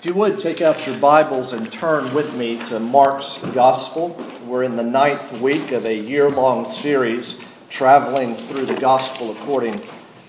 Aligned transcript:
If 0.00 0.06
you 0.06 0.14
would 0.14 0.38
take 0.38 0.62
out 0.62 0.86
your 0.86 0.96
Bibles 0.96 1.52
and 1.52 1.70
turn 1.70 2.14
with 2.14 2.34
me 2.34 2.56
to 2.68 2.80
Mark's 2.80 3.36
Gospel. 3.52 4.18
We're 4.46 4.62
in 4.62 4.76
the 4.76 4.82
ninth 4.82 5.38
week 5.42 5.72
of 5.72 5.84
a 5.84 5.94
year 5.94 6.30
long 6.30 6.64
series 6.64 7.38
traveling 7.68 8.34
through 8.34 8.64
the 8.64 8.80
Gospel 8.80 9.30
according 9.30 9.78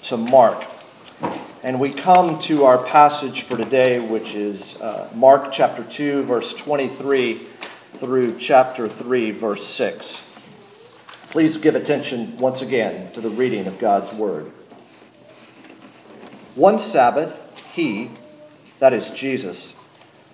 to 0.03 0.17
Mark. 0.17 0.65
And 1.63 1.79
we 1.79 1.93
come 1.93 2.37
to 2.39 2.65
our 2.65 2.83
passage 2.83 3.43
for 3.43 3.55
today, 3.55 4.05
which 4.05 4.35
is 4.35 4.75
uh, 4.81 5.09
Mark 5.15 5.53
chapter 5.53 5.85
2, 5.85 6.23
verse 6.23 6.53
23 6.53 7.35
through 7.93 8.37
chapter 8.39 8.89
3, 8.89 9.31
verse 9.31 9.65
6. 9.65 10.29
Please 11.29 11.55
give 11.55 11.77
attention 11.77 12.37
once 12.39 12.61
again 12.61 13.09
to 13.13 13.21
the 13.21 13.29
reading 13.29 13.67
of 13.67 13.79
God's 13.79 14.11
Word. 14.11 14.51
One 16.55 16.77
Sabbath, 16.77 17.47
he, 17.73 18.11
that 18.81 18.93
is 18.93 19.11
Jesus, 19.11 19.75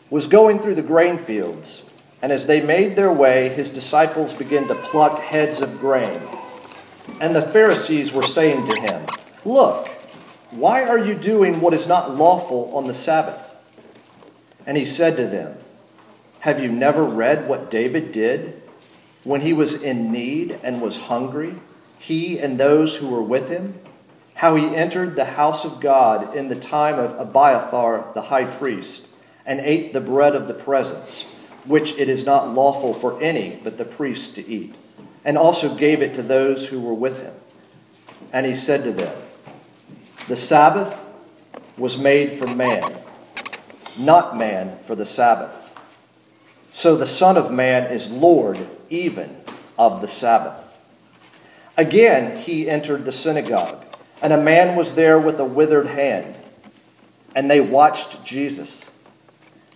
was 0.09 0.25
going 0.25 0.59
through 0.59 0.75
the 0.75 0.81
grain 0.81 1.17
fields, 1.17 1.83
and 2.21 2.31
as 2.31 2.45
they 2.45 2.61
made 2.61 2.95
their 2.95 3.11
way, 3.11 3.49
his 3.49 3.69
disciples 3.69 4.33
began 4.33 4.69
to 4.69 4.75
pluck 4.75 5.19
heads 5.19 5.59
of 5.59 5.81
grain. 5.81 6.21
And 7.19 7.35
the 7.35 7.41
Pharisees 7.41 8.13
were 8.13 8.23
saying 8.23 8.65
to 8.69 8.81
him, 8.81 9.05
Look, 9.43 9.89
why 10.51 10.87
are 10.87 10.97
you 10.97 11.13
doing 11.13 11.59
what 11.59 11.73
is 11.73 11.87
not 11.87 12.15
lawful 12.15 12.73
on 12.73 12.87
the 12.87 12.93
Sabbath? 12.93 13.53
And 14.65 14.77
he 14.77 14.85
said 14.85 15.17
to 15.17 15.27
them, 15.27 15.57
Have 16.39 16.63
you 16.63 16.69
never 16.69 17.03
read 17.03 17.49
what 17.49 17.69
David 17.69 18.13
did 18.13 18.61
when 19.25 19.41
he 19.41 19.51
was 19.51 19.81
in 19.83 20.09
need 20.09 20.57
and 20.63 20.81
was 20.81 20.95
hungry, 20.95 21.55
he 21.99 22.39
and 22.39 22.57
those 22.57 22.95
who 22.95 23.09
were 23.09 23.21
with 23.21 23.49
him? 23.49 23.77
How 24.37 24.55
he 24.55 24.75
entered 24.75 25.15
the 25.15 25.25
house 25.25 25.65
of 25.65 25.79
God 25.79 26.35
in 26.35 26.47
the 26.47 26.55
time 26.55 26.99
of 26.99 27.19
Abiathar 27.19 28.11
the 28.13 28.21
high 28.21 28.45
priest, 28.45 29.07
and 29.47 29.59
ate 29.59 29.93
the 29.93 30.01
bread 30.01 30.35
of 30.35 30.47
the 30.47 30.53
presence, 30.53 31.23
which 31.65 31.97
it 31.97 32.07
is 32.07 32.23
not 32.23 32.53
lawful 32.53 32.93
for 32.93 33.19
any 33.19 33.59
but 33.63 33.77
the 33.77 33.85
priest 33.85 34.35
to 34.35 34.47
eat, 34.47 34.75
and 35.25 35.39
also 35.39 35.73
gave 35.73 36.03
it 36.03 36.13
to 36.13 36.21
those 36.21 36.67
who 36.67 36.79
were 36.79 36.93
with 36.93 37.23
him. 37.23 37.33
And 38.31 38.45
he 38.45 38.53
said 38.53 38.83
to 38.83 38.91
them, 38.91 39.17
The 40.27 40.35
Sabbath 40.35 41.03
was 41.75 41.97
made 41.97 42.31
for 42.31 42.45
man, 42.45 42.83
not 43.97 44.37
man 44.37 44.77
for 44.83 44.93
the 44.93 45.05
Sabbath. 45.05 45.71
So 46.69 46.95
the 46.95 47.07
Son 47.07 47.37
of 47.37 47.51
Man 47.51 47.91
is 47.91 48.11
Lord 48.11 48.59
even 48.91 49.35
of 49.79 50.01
the 50.01 50.07
Sabbath. 50.07 50.77
Again, 51.75 52.37
he 52.37 52.69
entered 52.69 53.05
the 53.05 53.11
synagogue 53.11 53.86
and 54.21 54.33
a 54.33 54.41
man 54.41 54.75
was 54.75 54.95
there 54.95 55.19
with 55.19 55.39
a 55.39 55.45
withered 55.45 55.87
hand. 55.87 56.35
And 57.35 57.49
they 57.51 57.61
watched 57.61 58.23
Jesus 58.25 58.89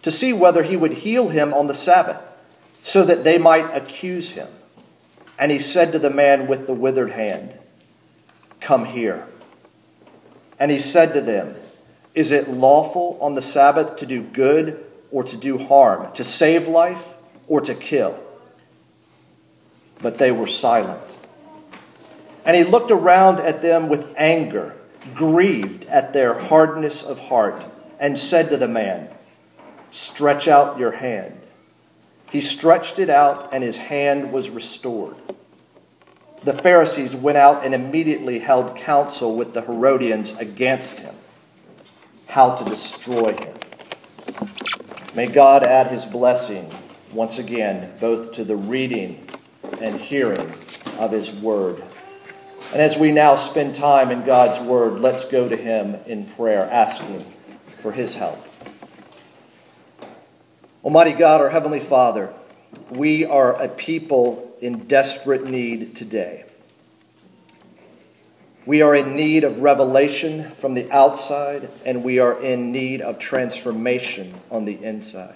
to 0.02 0.12
see 0.12 0.34
whether 0.34 0.64
he 0.64 0.76
would 0.76 0.94
heal 0.94 1.30
him 1.30 1.54
on 1.54 1.68
the 1.68 1.74
Sabbath, 1.74 2.20
so 2.82 3.04
that 3.04 3.24
they 3.24 3.38
might 3.38 3.76
accuse 3.76 4.32
him. 4.32 4.48
And 5.38 5.52
he 5.52 5.60
said 5.60 5.92
to 5.92 6.00
the 6.00 6.10
man 6.10 6.48
with 6.48 6.66
the 6.66 6.74
withered 6.74 7.12
hand, 7.12 7.54
Come 8.60 8.86
here. 8.86 9.28
And 10.60 10.72
he 10.72 10.80
said 10.80 11.14
to 11.14 11.22
them, 11.22 11.56
Is 12.16 12.32
it 12.32 12.50
lawful 12.50 13.18
on 13.22 13.36
the 13.36 13.42
Sabbath 13.42 13.98
to 13.98 14.06
do 14.06 14.22
good 14.22 14.84
or 15.12 15.24
to 15.24 15.38
do 15.38 15.58
harm, 15.58 16.12
to 16.14 16.24
save 16.24 16.68
life 16.68 17.16
or 17.48 17.62
to 17.62 17.76
kill? 17.76 18.20
But 20.00 20.18
they 20.18 20.32
were 20.32 20.48
silent. 20.48 21.16
And 22.46 22.56
he 22.56 22.64
looked 22.64 22.92
around 22.92 23.40
at 23.40 23.62
them 23.62 23.88
with 23.90 24.08
anger, 24.18 24.76
grieved 25.16 25.86
at 25.86 26.14
their 26.14 26.38
hardness 26.38 27.04
of 27.04 27.20
heart, 27.20 27.66
and 28.00 28.18
said 28.18 28.50
to 28.50 28.58
the 28.58 28.68
man, 28.68 29.10
Stretch 29.92 30.48
out 30.48 30.80
your 30.80 30.92
hand. 30.92 31.40
He 32.32 32.42
stretched 32.42 32.98
it 32.98 33.10
out, 33.10 33.54
and 33.54 33.64
his 33.64 33.78
hand 33.78 34.32
was 34.32 34.50
restored. 34.50 35.16
The 36.44 36.54
Pharisees 36.54 37.16
went 37.16 37.38
out 37.38 37.64
and 37.64 37.76
immediately 37.76 38.40
held 38.40 38.76
counsel 38.76 39.36
with 39.36 39.54
the 39.54 39.62
Herodians 39.62 40.36
against 40.38 41.02
him, 41.02 41.14
how 42.28 42.56
to 42.56 42.64
destroy 42.64 43.34
him. 43.34 43.54
May 45.14 45.28
God 45.28 45.64
add 45.64 45.88
his 45.88 46.06
blessing 46.06 46.72
once 47.14 47.38
again, 47.38 47.92
both 48.00 48.32
to 48.32 48.44
the 48.44 48.56
reading 48.56 49.28
and 49.82 50.00
hearing 50.00 50.52
of 50.98 51.12
his 51.12 51.34
word. 51.34 51.84
And 52.72 52.82
as 52.82 52.98
we 52.98 53.12
now 53.12 53.36
spend 53.36 53.76
time 53.76 54.12
in 54.12 54.24
God's 54.24 54.60
Word, 54.62 55.02
let's 55.02 55.26
go 55.26 55.50
to 55.50 55.58
Him 55.58 55.96
in 56.06 56.26
prayer, 56.26 56.64
asking 56.72 57.26
for 57.82 57.92
His 57.92 58.14
help. 58.16 58.48
Almighty 60.82 61.12
God, 61.12 61.42
our 61.42 61.50
Heavenly 61.50 61.82
Father, 61.82 62.34
we 62.90 63.26
are 63.26 63.62
a 63.62 63.68
people 63.68 64.56
in 64.62 64.88
desperate 64.88 65.46
need 65.46 65.98
today. 65.98 66.46
We 68.66 68.82
are 68.82 68.96
in 68.96 69.18
need 69.18 69.44
of 69.44 69.60
revelation 69.60 70.52
from 70.52 70.74
the 70.74 70.90
outside, 70.92 71.70
and 71.84 72.06
we 72.06 72.20
are 72.20 72.42
in 72.42 72.72
need 72.72 73.02
of 73.02 73.20
transformation 73.20 74.34
on 74.50 74.64
the 74.64 74.82
inside. 74.82 75.36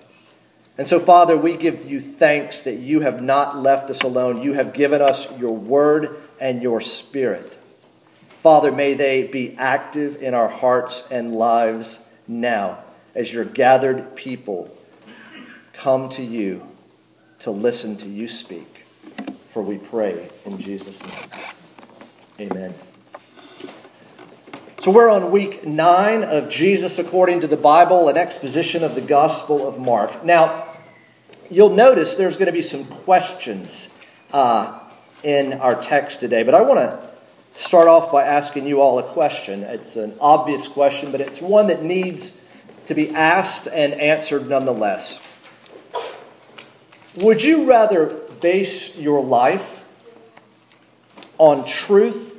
And 0.77 0.87
so, 0.87 0.99
Father, 0.99 1.35
we 1.35 1.57
give 1.57 1.89
you 1.89 1.99
thanks 1.99 2.61
that 2.61 2.75
you 2.75 3.01
have 3.01 3.21
not 3.21 3.57
left 3.57 3.89
us 3.89 4.03
alone. 4.03 4.41
You 4.41 4.53
have 4.53 4.73
given 4.73 5.01
us 5.01 5.27
your 5.37 5.55
word 5.55 6.17
and 6.39 6.61
your 6.61 6.81
spirit. 6.81 7.57
Father, 8.39 8.71
may 8.71 8.93
they 8.93 9.23
be 9.23 9.55
active 9.57 10.21
in 10.21 10.33
our 10.33 10.49
hearts 10.49 11.07
and 11.09 11.33
lives 11.33 11.99
now 12.27 12.83
as 13.15 13.33
your 13.33 13.45
gathered 13.45 14.15
people 14.15 14.75
come 15.73 16.09
to 16.09 16.23
you 16.23 16.67
to 17.39 17.51
listen 17.51 17.97
to 17.97 18.07
you 18.07 18.27
speak. 18.27 18.83
For 19.49 19.63
we 19.63 19.77
pray 19.77 20.29
in 20.45 20.59
Jesus' 20.59 21.01
name. 21.03 22.51
Amen. 22.51 22.73
So 24.81 24.91
we're 24.91 25.09
on 25.09 25.31
week 25.31 25.65
nine 25.65 26.23
of 26.23 26.49
Jesus 26.49 26.99
according 26.99 27.41
to 27.41 27.47
the 27.47 27.57
Bible, 27.57 28.07
an 28.09 28.17
exposition 28.17 28.83
of 28.83 28.93
the 28.93 29.01
Gospel 29.01 29.67
of 29.67 29.79
Mark. 29.79 30.23
Now, 30.23 30.67
you'll 31.49 31.71
notice 31.71 32.15
there's 32.15 32.37
going 32.37 32.47
to 32.47 32.51
be 32.51 32.61
some 32.61 32.85
questions 32.85 33.89
uh, 34.31 34.79
in 35.23 35.53
our 35.53 35.81
text 35.81 36.19
today, 36.19 36.43
but 36.43 36.53
I 36.53 36.61
want 36.61 36.79
to 36.79 37.09
start 37.53 37.87
off 37.87 38.11
by 38.11 38.23
asking 38.23 38.65
you 38.65 38.81
all 38.81 38.99
a 38.99 39.03
question. 39.03 39.63
It's 39.63 39.95
an 39.95 40.15
obvious 40.19 40.67
question, 40.67 41.11
but 41.11 41.21
it's 41.21 41.41
one 41.41 41.67
that 41.67 41.83
needs 41.83 42.33
to 42.87 42.93
be 42.93 43.09
asked 43.09 43.67
and 43.67 43.93
answered 43.93 44.47
nonetheless. 44.47 45.25
Would 47.17 47.43
you 47.43 47.65
rather 47.65 48.07
base 48.41 48.97
your 48.97 49.23
life 49.23 49.87
on 51.37 51.65
truth 51.65 52.35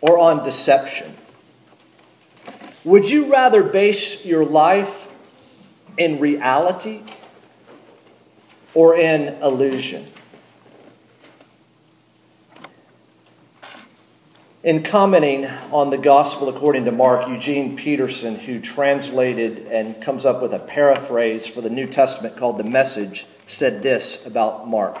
or 0.00 0.18
on 0.18 0.44
deception? 0.44 1.14
Would 2.84 3.08
you 3.08 3.32
rather 3.32 3.62
base 3.62 4.24
your 4.24 4.44
life 4.44 5.08
in 5.96 6.20
reality 6.20 7.02
or 8.74 8.96
in 8.96 9.34
illusion? 9.42 10.06
In 14.64 14.82
commenting 14.82 15.46
on 15.70 15.90
the 15.90 15.98
gospel 15.98 16.48
according 16.48 16.86
to 16.86 16.90
Mark, 16.90 17.28
Eugene 17.28 17.76
Peterson, 17.76 18.34
who 18.34 18.58
translated 18.58 19.68
and 19.68 20.02
comes 20.02 20.26
up 20.26 20.42
with 20.42 20.52
a 20.52 20.58
paraphrase 20.58 21.46
for 21.46 21.60
the 21.60 21.70
New 21.70 21.86
Testament 21.86 22.36
called 22.36 22.58
the 22.58 22.64
Message, 22.64 23.26
said 23.46 23.82
this 23.82 24.26
about 24.26 24.66
Mark. 24.66 24.98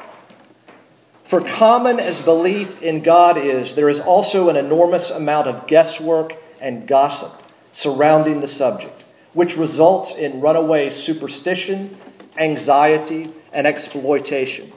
For 1.24 1.40
common 1.40 1.98
as 1.98 2.20
belief 2.20 2.80
in 2.82 3.02
God 3.02 3.36
is, 3.36 3.74
there 3.74 3.88
is 3.88 3.98
also 3.98 4.48
an 4.48 4.54
enormous 4.54 5.10
amount 5.10 5.48
of 5.48 5.66
guesswork 5.66 6.40
and 6.60 6.86
gossip 6.86 7.32
surrounding 7.72 8.40
the 8.40 8.46
subject, 8.46 9.02
which 9.32 9.56
results 9.56 10.14
in 10.14 10.40
runaway 10.40 10.88
superstition, 10.88 11.98
anxiety, 12.36 13.32
and 13.52 13.66
exploitation. 13.66 14.72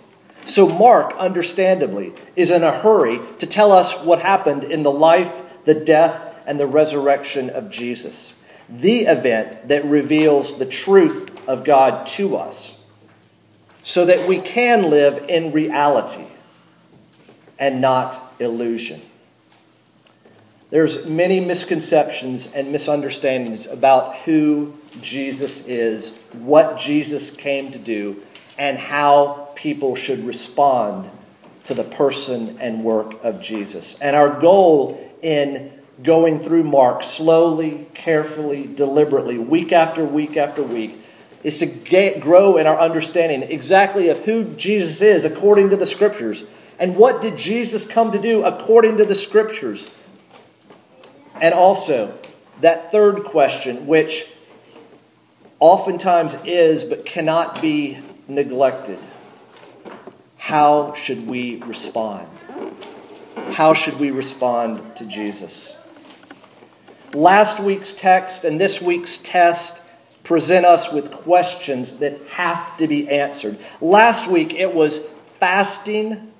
So, 0.46 0.68
Mark, 0.68 1.16
understandably, 1.18 2.14
is 2.36 2.50
in 2.50 2.64
a 2.64 2.72
hurry 2.72 3.20
to 3.40 3.46
tell 3.46 3.72
us 3.72 3.98
what 4.00 4.22
happened 4.22 4.64
in 4.64 4.84
the 4.84 4.92
life, 4.92 5.42
the 5.66 5.76
death, 5.76 6.36
and 6.46 6.60
the 6.60 6.68
resurrection 6.68 7.50
of 7.50 7.70
Jesus, 7.70 8.34
the 8.68 9.02
event 9.02 9.68
that 9.68 9.86
reveals 9.86 10.58
the 10.58 10.66
truth 10.66 11.48
of 11.48 11.64
God 11.64 12.06
to 12.08 12.36
us, 12.36 12.78
so 13.84 14.06
that 14.06 14.28
we 14.28 14.40
can 14.40 14.90
live 14.90 15.26
in 15.30 15.52
reality 15.52 16.32
and 17.60 17.80
not 17.80 18.34
illusion. 18.40 19.02
There's 20.72 21.06
many 21.06 21.40
misconceptions 21.40 22.52
and 22.54 22.72
misunderstandings 22.72 23.68
about 23.68 24.16
who 24.18 24.74
Jesus 25.02 25.68
is, 25.68 26.18
what 26.32 26.78
Jesus 26.78 27.30
came 27.30 27.72
to 27.74 27.80
do, 27.80 28.24
and 28.58 28.78
how 28.78 29.41
people 29.56 29.96
should 29.96 30.26
respond 30.26 31.10
to 31.66 31.74
the 31.74 31.84
person 31.84 32.58
and 32.60 32.84
work 32.84 33.24
of 33.24 33.42
Jesus. 33.42 33.98
And 34.02 34.16
our 34.16 34.40
goal 34.40 35.12
in 35.22 35.72
going 36.02 36.40
through 36.40 36.64
Mark 36.64 37.04
slowly, 37.04 37.88
carefully, 37.94 38.66
deliberately, 38.66 39.38
week 39.38 39.72
after 39.72 40.04
week 40.04 40.38
after 40.38 40.64
week, 40.64 40.98
is 41.44 41.60
to 41.60 41.66
get, 41.66 42.20
grow 42.20 42.58
in 42.58 42.68
our 42.68 42.80
understanding 42.80 43.44
exactly 43.44 44.10
of 44.10 44.20
who 44.26 44.44
Jesus 44.56 45.02
is 45.02 45.26
according 45.26 45.70
to 45.70 45.78
the 45.78 45.86
Scriptures. 45.86 46.44
And 46.80 46.96
what 46.96 47.22
did 47.22 47.38
Jesus 47.38 47.86
come 47.86 48.12
to 48.12 48.20
do 48.20 48.44
according 48.44 48.98
to 48.98 49.06
the 49.06 49.16
Scriptures? 49.16 49.90
And 51.40 51.54
also, 51.54 52.18
that 52.62 52.92
third 52.92 53.24
question, 53.24 53.88
which 53.88 54.28
oftentimes 55.60 56.36
is 56.46 56.84
but 56.84 57.06
cannot 57.06 57.62
be 57.62 58.00
neglected 58.28 59.00
how 60.42 60.96
should 60.96 61.28
we 61.28 61.58
respond? 61.58 62.28
How 63.52 63.76
should 63.76 64.00
we 64.00 64.10
respond 64.10 64.96
to 64.96 65.06
Jesus? 65.06 65.78
Last 67.14 67.60
week's 67.60 67.94
text 67.94 68.44
and 68.44 68.60
this 68.60 68.82
week's 68.82 69.18
test 69.18 69.80
present 70.24 70.66
us 70.66 70.92
with 70.92 71.12
questions 71.12 71.98
that 71.98 72.20
have 72.30 72.76
to 72.78 72.88
be 72.88 73.08
answered. 73.08 73.60
Last 73.82 74.28
week 74.28 74.56
it 74.56 74.74
was 74.74 75.06
fasting 75.38 76.32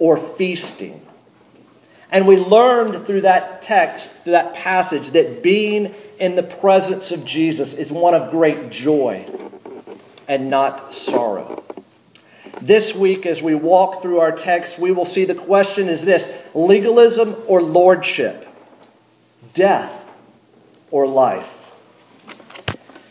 or 0.00 0.16
feasting. 0.16 1.00
And 2.10 2.26
we 2.26 2.36
learned 2.36 3.06
through 3.06 3.20
that 3.20 3.62
text, 3.62 4.12
through 4.24 4.32
that 4.32 4.54
passage, 4.54 5.12
that 5.12 5.44
being 5.44 5.94
in 6.18 6.34
the 6.34 6.42
presence 6.42 7.12
of 7.12 7.24
Jesus 7.24 7.74
is 7.74 7.92
one 7.92 8.14
of 8.14 8.32
great 8.32 8.70
joy 8.70 9.24
and 10.26 10.50
not 10.50 10.92
sorrow. 10.92 11.62
This 12.60 12.94
week, 12.94 13.24
as 13.24 13.42
we 13.42 13.54
walk 13.54 14.02
through 14.02 14.18
our 14.18 14.32
text, 14.32 14.78
we 14.78 14.90
will 14.90 15.04
see 15.04 15.24
the 15.24 15.34
question 15.34 15.88
is 15.88 16.04
this 16.04 16.32
legalism 16.54 17.36
or 17.46 17.62
lordship, 17.62 18.46
death 19.54 20.12
or 20.90 21.06
life. 21.06 21.72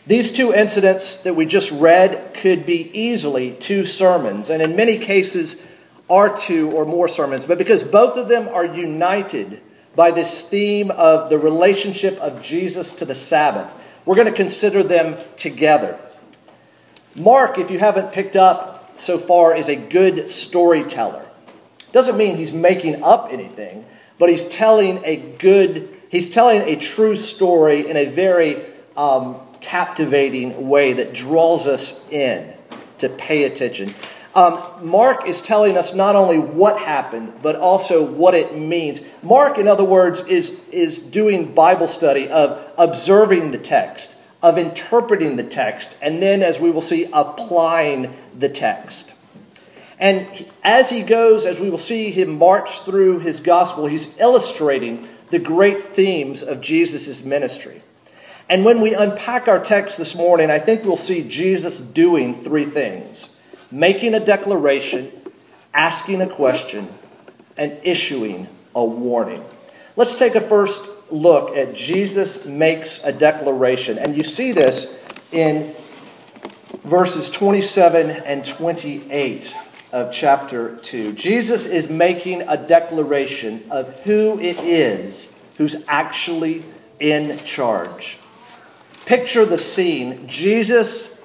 These 0.06 0.32
two 0.32 0.54
incidents 0.54 1.18
that 1.18 1.34
we 1.34 1.46
just 1.46 1.70
read 1.70 2.34
could 2.34 2.66
be 2.66 2.90
easily 2.98 3.52
two 3.52 3.86
sermons, 3.86 4.50
and 4.50 4.62
in 4.62 4.76
many 4.76 4.98
cases 4.98 5.62
are 6.10 6.34
two 6.34 6.70
or 6.72 6.84
more 6.84 7.08
sermons, 7.08 7.44
but 7.44 7.58
because 7.58 7.84
both 7.84 8.16
of 8.16 8.28
them 8.28 8.48
are 8.48 8.64
united 8.64 9.60
by 9.94 10.10
this 10.10 10.42
theme 10.42 10.90
of 10.90 11.28
the 11.28 11.38
relationship 11.38 12.18
of 12.20 12.42
Jesus 12.42 12.92
to 12.92 13.04
the 13.04 13.14
Sabbath, 13.14 13.70
we're 14.04 14.14
going 14.14 14.26
to 14.26 14.32
consider 14.32 14.82
them 14.82 15.16
together. 15.36 15.98
Mark, 17.14 17.58
if 17.58 17.70
you 17.70 17.78
haven't 17.78 18.12
picked 18.12 18.36
up 18.36 18.77
so 19.00 19.18
far 19.18 19.56
is 19.56 19.68
a 19.68 19.76
good 19.76 20.28
storyteller. 20.28 21.26
Doesn't 21.92 22.16
mean 22.16 22.36
he's 22.36 22.52
making 22.52 23.02
up 23.02 23.28
anything, 23.30 23.86
but 24.18 24.28
he's 24.28 24.44
telling 24.44 25.02
a 25.04 25.16
good, 25.16 25.88
he's 26.10 26.28
telling 26.28 26.62
a 26.62 26.76
true 26.76 27.16
story 27.16 27.88
in 27.88 27.96
a 27.96 28.04
very 28.04 28.62
um, 28.96 29.36
captivating 29.60 30.68
way 30.68 30.92
that 30.94 31.14
draws 31.14 31.66
us 31.66 31.98
in 32.10 32.52
to 32.98 33.08
pay 33.08 33.44
attention. 33.44 33.94
Um, 34.34 34.62
Mark 34.82 35.26
is 35.26 35.40
telling 35.40 35.76
us 35.76 35.94
not 35.94 36.14
only 36.14 36.38
what 36.38 36.78
happened, 36.78 37.32
but 37.42 37.56
also 37.56 38.04
what 38.04 38.34
it 38.34 38.56
means. 38.56 39.00
Mark, 39.22 39.58
in 39.58 39.66
other 39.66 39.84
words, 39.84 40.24
is, 40.26 40.60
is 40.70 41.00
doing 41.00 41.54
Bible 41.54 41.88
study 41.88 42.28
of 42.28 42.60
observing 42.76 43.50
the 43.52 43.58
text, 43.58 44.16
of 44.42 44.56
interpreting 44.56 45.36
the 45.36 45.44
text, 45.44 45.96
and 46.00 46.22
then, 46.22 46.42
as 46.42 46.60
we 46.60 46.70
will 46.70 46.80
see, 46.80 47.08
applying 47.12 48.14
the 48.36 48.48
text. 48.48 49.14
And 49.98 50.46
as 50.62 50.90
he 50.90 51.02
goes, 51.02 51.44
as 51.44 51.58
we 51.58 51.70
will 51.70 51.78
see 51.78 52.10
him 52.10 52.38
march 52.38 52.82
through 52.82 53.18
his 53.18 53.40
gospel, 53.40 53.86
he's 53.86 54.16
illustrating 54.18 55.08
the 55.30 55.40
great 55.40 55.82
themes 55.82 56.42
of 56.42 56.60
Jesus' 56.60 57.24
ministry. 57.24 57.82
And 58.48 58.64
when 58.64 58.80
we 58.80 58.94
unpack 58.94 59.48
our 59.48 59.62
text 59.62 59.98
this 59.98 60.14
morning, 60.14 60.50
I 60.50 60.58
think 60.58 60.84
we'll 60.84 60.96
see 60.96 61.22
Jesus 61.28 61.80
doing 61.80 62.34
three 62.34 62.64
things 62.64 63.34
making 63.70 64.14
a 64.14 64.20
declaration, 64.20 65.12
asking 65.74 66.22
a 66.22 66.26
question, 66.26 66.88
and 67.58 67.78
issuing 67.82 68.48
a 68.74 68.82
warning. 68.82 69.44
Let's 69.94 70.18
take 70.18 70.34
a 70.36 70.40
first 70.40 70.88
look 71.10 71.56
at 71.56 71.74
Jesus 71.74 72.46
makes 72.46 73.02
a 73.04 73.12
declaration. 73.12 73.98
And 73.98 74.16
you 74.16 74.22
see 74.22 74.52
this 74.52 74.96
in 75.32 75.72
verses 76.82 77.30
27 77.30 78.10
and 78.10 78.44
28 78.44 79.54
of 79.92 80.12
chapter 80.12 80.76
2. 80.76 81.12
Jesus 81.12 81.66
is 81.66 81.88
making 81.88 82.42
a 82.42 82.56
declaration 82.56 83.64
of 83.70 84.00
who 84.00 84.38
it 84.38 84.58
is 84.58 85.32
who's 85.56 85.76
actually 85.88 86.64
in 87.00 87.38
charge. 87.44 88.18
Picture 89.06 89.44
the 89.44 89.58
scene. 89.58 90.26
Jesus 90.28 91.16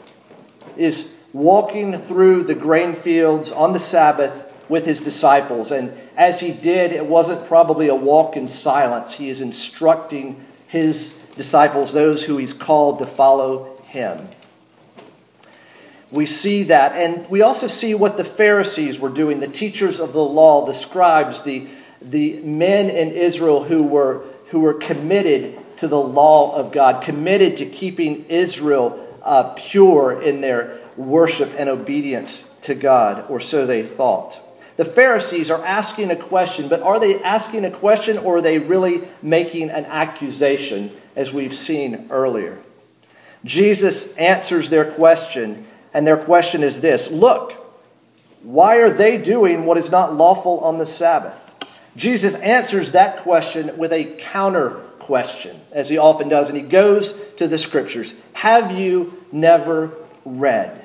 is 0.78 1.12
walking 1.34 1.98
through 1.98 2.44
the 2.44 2.56
grain 2.56 2.94
fields 2.94 3.52
on 3.52 3.74
the 3.74 3.80
Sabbath 3.80 4.50
with 4.70 4.86
his 4.86 5.00
disciples. 5.00 5.72
And 5.72 5.94
as 6.16 6.40
he 6.40 6.52
did, 6.52 6.92
it 6.92 7.06
wasn't 7.06 7.46
probably 7.46 7.88
a 7.88 7.96
walk 7.96 8.38
in 8.38 8.48
silence. 8.48 9.14
He 9.14 9.30
is 9.30 9.42
instructing 9.42 10.46
his 10.68 11.14
disciples, 11.36 11.94
those 11.94 12.24
who 12.24 12.38
he's 12.38 12.54
called 12.54 13.00
to 13.00 13.06
follow 13.06 13.78
him. 13.84 14.28
We 16.12 16.26
see 16.28 16.64
that. 16.64 16.94
And 16.94 17.28
we 17.30 17.42
also 17.42 17.68
see 17.68 17.96
what 17.96 18.18
the 18.18 18.24
Pharisees 18.24 19.00
were 19.00 19.10
doing, 19.10 19.40
the 19.40 19.48
teachers 19.48 20.00
of 20.00 20.14
the 20.14 20.24
law, 20.24 20.66
the 20.66 20.74
scribes, 20.74 21.42
the, 21.42 21.68
the 22.02 22.40
men 22.44 22.90
in 22.90 23.10
Israel 23.10 23.64
who 23.64 23.84
were, 23.84 24.24
who 24.50 24.60
were 24.60 24.76
committed 24.76 25.60
to 25.78 25.88
the 25.88 26.00
law 26.00 26.56
of 26.56 26.72
God, 26.72 27.04
committed 27.04 27.58
to 27.58 27.66
keeping 27.66 28.26
Israel 28.30 29.00
uh, 29.24 29.54
pure 29.56 30.22
in 30.22 30.42
their 30.42 30.80
worship 30.96 31.52
and 31.58 31.68
obedience 31.68 32.50
to 32.62 32.76
God, 32.76 33.26
or 33.30 33.40
so 33.40 33.66
they 33.66 33.82
thought. 33.82 34.40
The 34.76 34.86
Pharisees 34.86 35.52
are 35.52 35.64
asking 35.64 36.10
a 36.10 36.16
question, 36.16 36.68
but 36.68 36.82
are 36.82 37.00
they 37.00 37.22
asking 37.22 37.66
a 37.66 37.72
question 37.72 38.18
or 38.18 38.38
are 38.38 38.42
they 38.42 38.58
really 38.58 39.08
making 39.22 39.70
an 39.70 39.86
accusation, 39.86 40.92
as 41.16 41.34
we've 41.34 41.54
seen 41.54 42.08
earlier? 42.10 42.60
Jesus 43.46 44.16
answers 44.16 44.70
their 44.70 44.90
question 44.90 45.68
and 45.94 46.08
their 46.08 46.18
question 46.18 46.64
is 46.64 46.82
this 46.82 47.12
Look, 47.12 47.54
why 48.42 48.78
are 48.78 48.90
they 48.90 49.18
doing 49.18 49.66
what 49.66 49.78
is 49.78 49.92
not 49.92 50.16
lawful 50.16 50.60
on 50.60 50.78
the 50.78 50.86
Sabbath? 50.86 51.40
Jesus 51.96 52.36
answers 52.36 52.94
that 52.94 53.20
question 53.20 53.78
with 53.78 53.94
a 53.94 54.16
counter 54.18 54.72
question, 55.00 55.60
as 55.72 55.90
he 55.90 55.98
often 55.98 56.30
does, 56.30 56.50
and 56.50 56.58
he 56.58 56.64
goes 56.64 57.14
to 57.38 57.48
the 57.48 57.60
scriptures. 57.60 58.16
Have 58.34 58.72
you 58.72 59.14
never 59.32 59.92
read? 60.26 60.83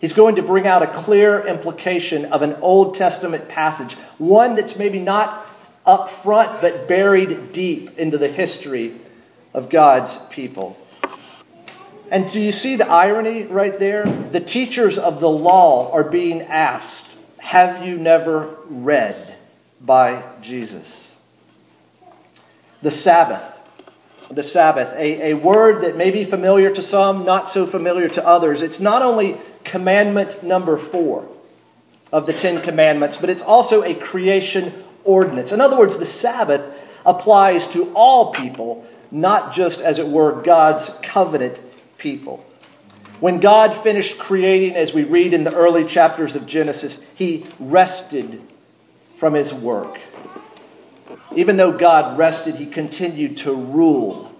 He's 0.00 0.12
going 0.12 0.36
to 0.36 0.42
bring 0.42 0.66
out 0.66 0.82
a 0.82 0.86
clear 0.86 1.44
implication 1.46 2.26
of 2.26 2.42
an 2.42 2.54
Old 2.60 2.94
Testament 2.94 3.48
passage, 3.48 3.94
one 4.18 4.54
that's 4.54 4.76
maybe 4.76 5.00
not 5.00 5.46
up 5.84 6.08
front, 6.08 6.60
but 6.60 6.86
buried 6.86 7.52
deep 7.52 7.98
into 7.98 8.18
the 8.18 8.28
history 8.28 8.94
of 9.54 9.70
God's 9.70 10.18
people. 10.30 10.76
And 12.10 12.30
do 12.30 12.40
you 12.40 12.52
see 12.52 12.76
the 12.76 12.88
irony 12.88 13.44
right 13.44 13.78
there? 13.78 14.04
The 14.04 14.40
teachers 14.40 14.98
of 14.98 15.20
the 15.20 15.28
law 15.28 15.90
are 15.92 16.04
being 16.04 16.42
asked, 16.42 17.18
Have 17.38 17.84
you 17.84 17.98
never 17.98 18.56
read 18.68 19.36
by 19.80 20.22
Jesus? 20.40 21.14
The 22.82 22.90
Sabbath. 22.90 23.56
The 24.30 24.42
Sabbath, 24.42 24.92
a, 24.94 25.30
a 25.32 25.34
word 25.34 25.82
that 25.82 25.96
may 25.96 26.10
be 26.10 26.22
familiar 26.22 26.70
to 26.70 26.82
some, 26.82 27.24
not 27.24 27.48
so 27.48 27.66
familiar 27.66 28.10
to 28.10 28.26
others. 28.26 28.60
It's 28.60 28.78
not 28.78 29.00
only 29.00 29.38
commandment 29.68 30.42
number 30.42 30.76
four 30.76 31.28
of 32.10 32.26
the 32.26 32.32
Ten 32.32 32.60
Commandments, 32.62 33.16
but 33.18 33.30
it's 33.30 33.42
also 33.42 33.82
a 33.82 33.94
creation 33.94 34.72
ordinance. 35.04 35.52
In 35.52 35.60
other 35.60 35.76
words, 35.76 35.98
the 35.98 36.06
Sabbath 36.06 36.80
applies 37.04 37.68
to 37.68 37.92
all 37.94 38.32
people, 38.32 38.86
not 39.10 39.52
just, 39.52 39.80
as 39.80 39.98
it 39.98 40.08
were, 40.08 40.42
God's 40.42 40.90
covenant 41.02 41.60
people. 41.98 42.44
When 43.20 43.40
God 43.40 43.74
finished 43.74 44.18
creating, 44.18 44.76
as 44.76 44.94
we 44.94 45.04
read 45.04 45.34
in 45.34 45.44
the 45.44 45.54
early 45.54 45.84
chapters 45.84 46.36
of 46.36 46.46
Genesis, 46.46 47.04
he 47.14 47.46
rested 47.58 48.40
from 49.16 49.34
his 49.34 49.52
work. 49.52 49.98
Even 51.34 51.56
though 51.56 51.76
God 51.76 52.16
rested, 52.16 52.56
he 52.56 52.66
continued 52.66 53.36
to 53.38 53.52
rule. 53.52 54.32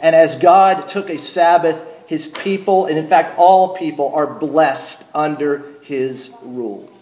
And 0.00 0.14
as 0.14 0.36
God 0.36 0.86
took 0.86 1.10
a 1.10 1.18
Sabbath, 1.18 1.84
his 2.06 2.28
people, 2.28 2.86
and 2.86 2.98
in 2.98 3.08
fact 3.08 3.38
all 3.38 3.76
people, 3.76 4.12
are 4.14 4.26
blessed 4.26 5.04
under 5.14 5.64
his 5.82 6.30
rule. 6.42 6.92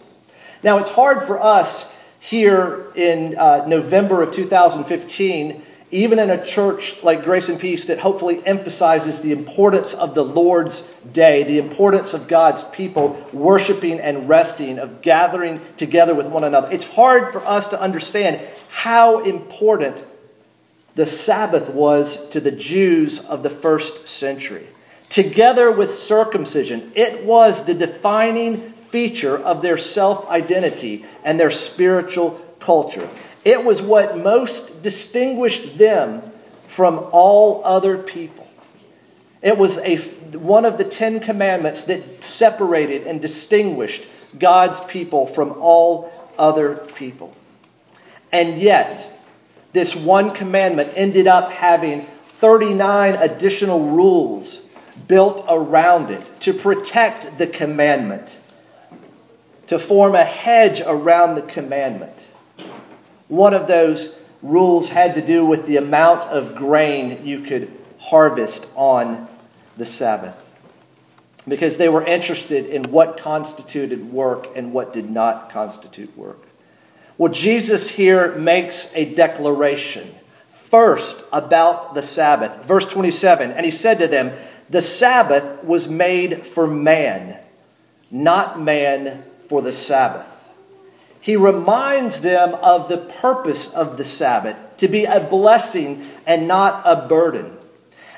Now, 0.63 0.79
it's 0.79 0.89
hard 0.89 1.23
for 1.23 1.41
us 1.41 1.91
here 2.19 2.87
in 2.95 3.37
uh, 3.37 3.65
November 3.67 4.23
of 4.23 4.31
2015 4.31 5.61
even 5.91 6.19
in 6.19 6.29
a 6.29 6.43
church 6.43 7.01
like 7.03 7.23
Grace 7.23 7.47
and 7.47 7.59
Peace 7.59 7.85
that 7.85 7.99
hopefully 7.99 8.45
emphasizes 8.45 9.19
the 9.19 9.31
importance 9.31 9.93
of 9.93 10.15
the 10.15 10.25
Lord's 10.25 10.81
day, 11.11 11.43
the 11.43 11.59
importance 11.59 12.13
of 12.13 12.27
God's 12.27 12.63
people 12.65 13.17
worshiping 13.31 13.99
and 13.99 14.27
resting, 14.27 14.79
of 14.79 15.01
gathering 15.01 15.61
together 15.77 16.15
with 16.15 16.27
one 16.27 16.43
another. 16.43 16.69
It's 16.71 16.83
hard 16.83 17.31
for 17.31 17.45
us 17.45 17.67
to 17.67 17.79
understand 17.79 18.41
how 18.67 19.23
important 19.23 20.03
the 20.95 21.05
Sabbath 21.05 21.69
was 21.69 22.27
to 22.29 22.41
the 22.41 22.51
Jews 22.51 23.19
of 23.19 23.43
the 23.43 23.49
first 23.49 24.07
century. 24.07 24.67
Together 25.15 25.71
with 25.71 25.93
circumcision, 25.93 26.91
it 26.93 27.23
was 27.23 27.63
the 27.63 27.73
defining 27.73 28.73
feature 28.89 29.37
of 29.37 29.61
their 29.61 29.77
self 29.77 30.27
identity 30.27 31.05
and 31.23 31.39
their 31.39 31.51
spiritual 31.51 32.31
culture. 32.59 33.09
It 33.45 33.63
was 33.63 33.81
what 33.81 34.17
most 34.17 34.83
distinguished 34.83 35.77
them 35.77 36.21
from 36.67 37.07
all 37.13 37.61
other 37.63 37.97
people. 37.97 38.45
It 39.41 39.57
was 39.57 39.77
a, 39.77 39.99
one 40.37 40.65
of 40.65 40.77
the 40.77 40.83
Ten 40.83 41.21
Commandments 41.21 41.85
that 41.85 42.21
separated 42.21 43.07
and 43.07 43.21
distinguished 43.21 44.09
God's 44.37 44.81
people 44.81 45.27
from 45.27 45.53
all 45.61 46.11
other 46.37 46.75
people. 46.75 47.33
And 48.33 48.57
yet, 48.57 49.17
this 49.71 49.95
one 49.95 50.31
commandment 50.31 50.91
ended 50.93 51.25
up 51.25 51.51
having 51.51 52.01
39 52.25 53.15
additional 53.15 53.79
rules 53.79 54.64
built 55.07 55.43
around 55.47 56.09
it 56.09 56.39
to 56.41 56.53
protect 56.53 57.37
the 57.37 57.47
commandment, 57.47 58.39
to 59.67 59.79
form 59.79 60.15
a 60.15 60.23
hedge 60.23 60.81
around 60.81 61.35
the 61.35 61.41
commandment. 61.41 62.27
One 63.27 63.53
of 63.53 63.67
those 63.67 64.15
rules 64.41 64.89
had 64.89 65.15
to 65.15 65.21
do 65.21 65.45
with 65.45 65.65
the 65.65 65.77
amount 65.77 66.25
of 66.25 66.55
grain 66.55 67.25
you 67.25 67.41
could 67.41 67.71
harvest 67.99 68.67
on 68.75 69.27
the 69.77 69.85
Sabbath 69.85 70.41
because 71.47 71.77
they 71.77 71.89
were 71.89 72.03
interested 72.03 72.65
in 72.65 72.83
what 72.91 73.17
constituted 73.17 74.11
work 74.11 74.47
and 74.55 74.73
what 74.73 74.93
did 74.93 75.09
not 75.09 75.49
constitute 75.49 76.15
work. 76.17 76.39
Well, 77.17 77.31
Jesus 77.31 77.87
here 77.89 78.35
makes 78.35 78.91
a 78.95 79.13
declaration 79.13 80.13
first 80.49 81.23
about 81.31 81.93
the 81.93 82.01
Sabbath. 82.01 82.65
Verse 82.65 82.85
27 82.85 83.51
And 83.51 83.65
he 83.65 83.71
said 83.71 83.99
to 83.99 84.07
them, 84.07 84.35
The 84.69 84.81
Sabbath 84.81 85.63
was 85.63 85.87
made 85.87 86.45
for 86.45 86.65
man, 86.65 87.39
not 88.09 88.59
man 88.59 89.23
for 89.47 89.61
the 89.61 89.73
Sabbath. 89.73 90.31
He 91.21 91.35
reminds 91.35 92.21
them 92.21 92.53
of 92.55 92.89
the 92.89 92.97
purpose 92.97 93.73
of 93.73 93.97
the 93.97 94.05
Sabbath 94.05 94.59
to 94.77 94.87
be 94.87 95.05
a 95.05 95.19
blessing 95.19 96.07
and 96.25 96.47
not 96.47 96.83
a 96.85 97.07
burden. 97.07 97.57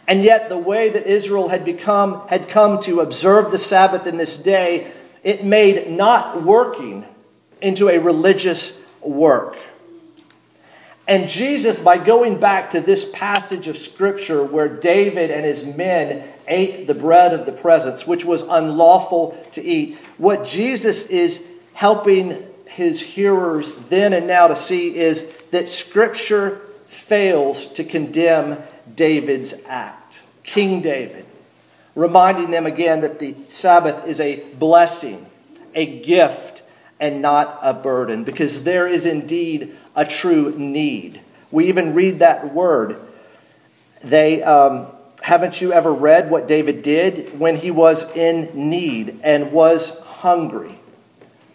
And 0.07 0.23
yet, 0.23 0.47
the 0.47 0.57
way 0.57 0.89
that 0.89 1.05
Israel 1.05 1.49
had 1.49 1.65
become 1.65 2.27
had 2.29 2.47
come 2.47 2.81
to 2.83 3.01
observe 3.01 3.51
the 3.51 3.57
Sabbath 3.57 4.07
in 4.07 4.17
this 4.17 4.37
day, 4.37 4.91
it 5.23 5.43
made 5.43 5.91
not 5.91 6.43
working 6.43 7.05
into 7.61 7.89
a 7.89 7.97
religious 7.99 8.79
work. 9.01 9.57
And 11.07 11.29
Jesus, 11.29 11.79
by 11.79 11.97
going 11.97 12.39
back 12.39 12.69
to 12.71 12.81
this 12.81 13.09
passage 13.13 13.67
of 13.67 13.77
Scripture 13.77 14.43
where 14.43 14.67
David 14.67 15.31
and 15.31 15.45
his 15.45 15.65
men 15.65 16.27
ate 16.47 16.87
the 16.87 16.93
bread 16.93 17.33
of 17.33 17.45
the 17.45 17.51
presence, 17.51 18.07
which 18.07 18.25
was 18.25 18.43
unlawful 18.43 19.37
to 19.53 19.63
eat, 19.63 19.97
what 20.17 20.45
Jesus 20.45 21.05
is 21.07 21.45
helping 21.73 22.45
his 22.65 23.01
hearers 23.01 23.73
then 23.73 24.13
and 24.13 24.27
now 24.27 24.47
to 24.47 24.55
see 24.55 24.95
is 24.97 25.31
that 25.51 25.69
Scripture 25.69 26.61
fails 26.87 27.67
to 27.67 27.83
condemn 27.83 28.61
David's 28.95 29.53
act. 29.65 30.21
King 30.43 30.81
David, 30.81 31.25
reminding 31.95 32.51
them 32.51 32.65
again 32.65 33.01
that 33.01 33.19
the 33.19 33.35
Sabbath 33.47 34.07
is 34.07 34.19
a 34.19 34.41
blessing, 34.53 35.25
a 35.75 36.01
gift 36.01 36.61
and 36.99 37.21
not 37.21 37.59
a 37.61 37.73
burden, 37.73 38.23
because 38.23 38.63
there 38.63 38.87
is 38.87 39.05
indeed 39.05 39.75
a 39.95 40.05
true 40.05 40.53
need. 40.57 41.21
We 41.51 41.67
even 41.67 41.93
read 41.93 42.19
that 42.19 42.53
word. 42.53 42.99
They, 44.03 44.41
um, 44.41 44.87
haven't 45.21 45.61
you 45.61 45.73
ever 45.73 45.91
read 45.91 46.29
what 46.29 46.47
David 46.47 46.81
did 46.81 47.39
when 47.39 47.55
he 47.55 47.71
was 47.71 48.09
in 48.15 48.69
need 48.69 49.19
and 49.23 49.51
was 49.51 49.99
hungry? 49.99 50.79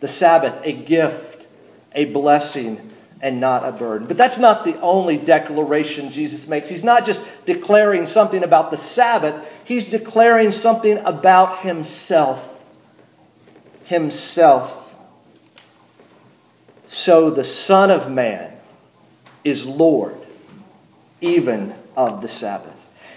The 0.00 0.08
Sabbath, 0.08 0.60
a 0.64 0.72
gift, 0.72 1.46
a 1.94 2.06
blessing, 2.06 2.90
and 3.20 3.40
not 3.40 3.66
a 3.66 3.70
burden. 3.70 4.08
But 4.08 4.16
that's 4.16 4.36
not 4.36 4.64
the 4.64 4.78
only 4.80 5.16
declaration 5.16 6.10
Jesus 6.10 6.48
makes. 6.48 6.68
He's 6.68 6.82
not 6.82 7.06
just 7.06 7.24
declaring 7.46 8.06
something 8.06 8.42
about 8.42 8.72
the 8.72 8.76
Sabbath, 8.76 9.48
he's 9.64 9.86
declaring 9.86 10.50
something 10.50 10.98
about 10.98 11.60
himself. 11.60 12.48
Himself. 13.84 14.96
So 16.86 17.30
the 17.30 17.44
Son 17.44 17.90
of 17.90 18.10
Man 18.10 18.52
is 19.44 19.66
Lord, 19.66 20.16
even 21.20 21.74
of 21.96 22.20
the 22.22 22.28
Sabbath. 22.28 22.71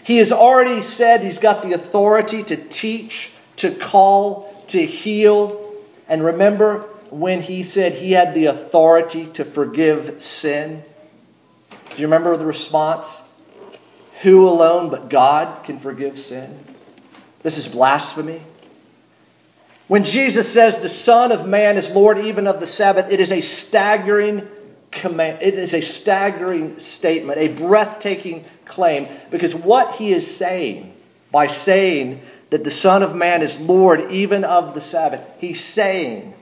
He 0.05 0.17
has 0.17 0.31
already 0.31 0.83
said 0.83 1.24
he's 1.24 1.39
got 1.39 1.63
the 1.63 1.74
authority 1.74 2.43
to 2.43 2.55
teach, 2.55 3.31
to 3.55 3.71
call, 3.71 4.63
to 4.67 4.85
heal. 4.85 5.74
And 6.07 6.24
remember 6.24 6.81
when 7.09 7.41
he 7.41 7.63
said 7.63 7.93
he 7.93 8.12
had 8.12 8.35
the 8.35 8.45
authority 8.45 9.25
to 9.33 9.43
forgive 9.43 10.21
sin? 10.21 10.83
Do 11.71 12.01
you 12.01 12.05
remember 12.05 12.38
the 12.38 12.45
response? 12.45 13.27
Who 14.21 14.47
alone 14.47 14.91
but 14.91 15.09
God 15.09 15.63
can 15.63 15.79
forgive 15.79 16.19
sin? 16.19 16.59
This 17.41 17.57
is 17.57 17.67
blasphemy. 17.67 18.43
When 19.88 20.03
Jesus 20.03 20.51
says 20.51 20.77
the 20.77 20.88
Son 20.88 21.31
of 21.31 21.47
Man 21.47 21.77
is 21.77 21.89
Lord 21.89 22.19
even 22.19 22.45
of 22.45 22.59
the 22.59 22.67
Sabbath, 22.67 23.12
it 23.12 23.19
is 23.19 23.31
a 23.31 23.41
staggering 23.41 24.47
command. 24.95 25.39
It 25.41 25.53
is 25.53 25.73
a 25.73 25.81
staggering 25.81 26.79
statement, 26.79 27.39
a 27.39 27.49
breathtaking 27.49 28.45
claim, 28.65 29.07
because 29.29 29.53
what 29.53 29.95
he 29.95 30.11
is 30.11 30.35
saying 30.35 30.93
by 31.31 31.47
saying 31.47 32.21
that 32.49 32.63
the 32.63 32.71
Son 32.71 33.03
of 33.03 33.13
Man 33.15 33.41
is 33.41 33.59
Lord 33.59 34.01
even 34.11 34.43
of 34.43 34.73
the 34.73 34.81
Sabbath, 34.81 35.25
he's 35.39 35.63
saying 35.63 36.33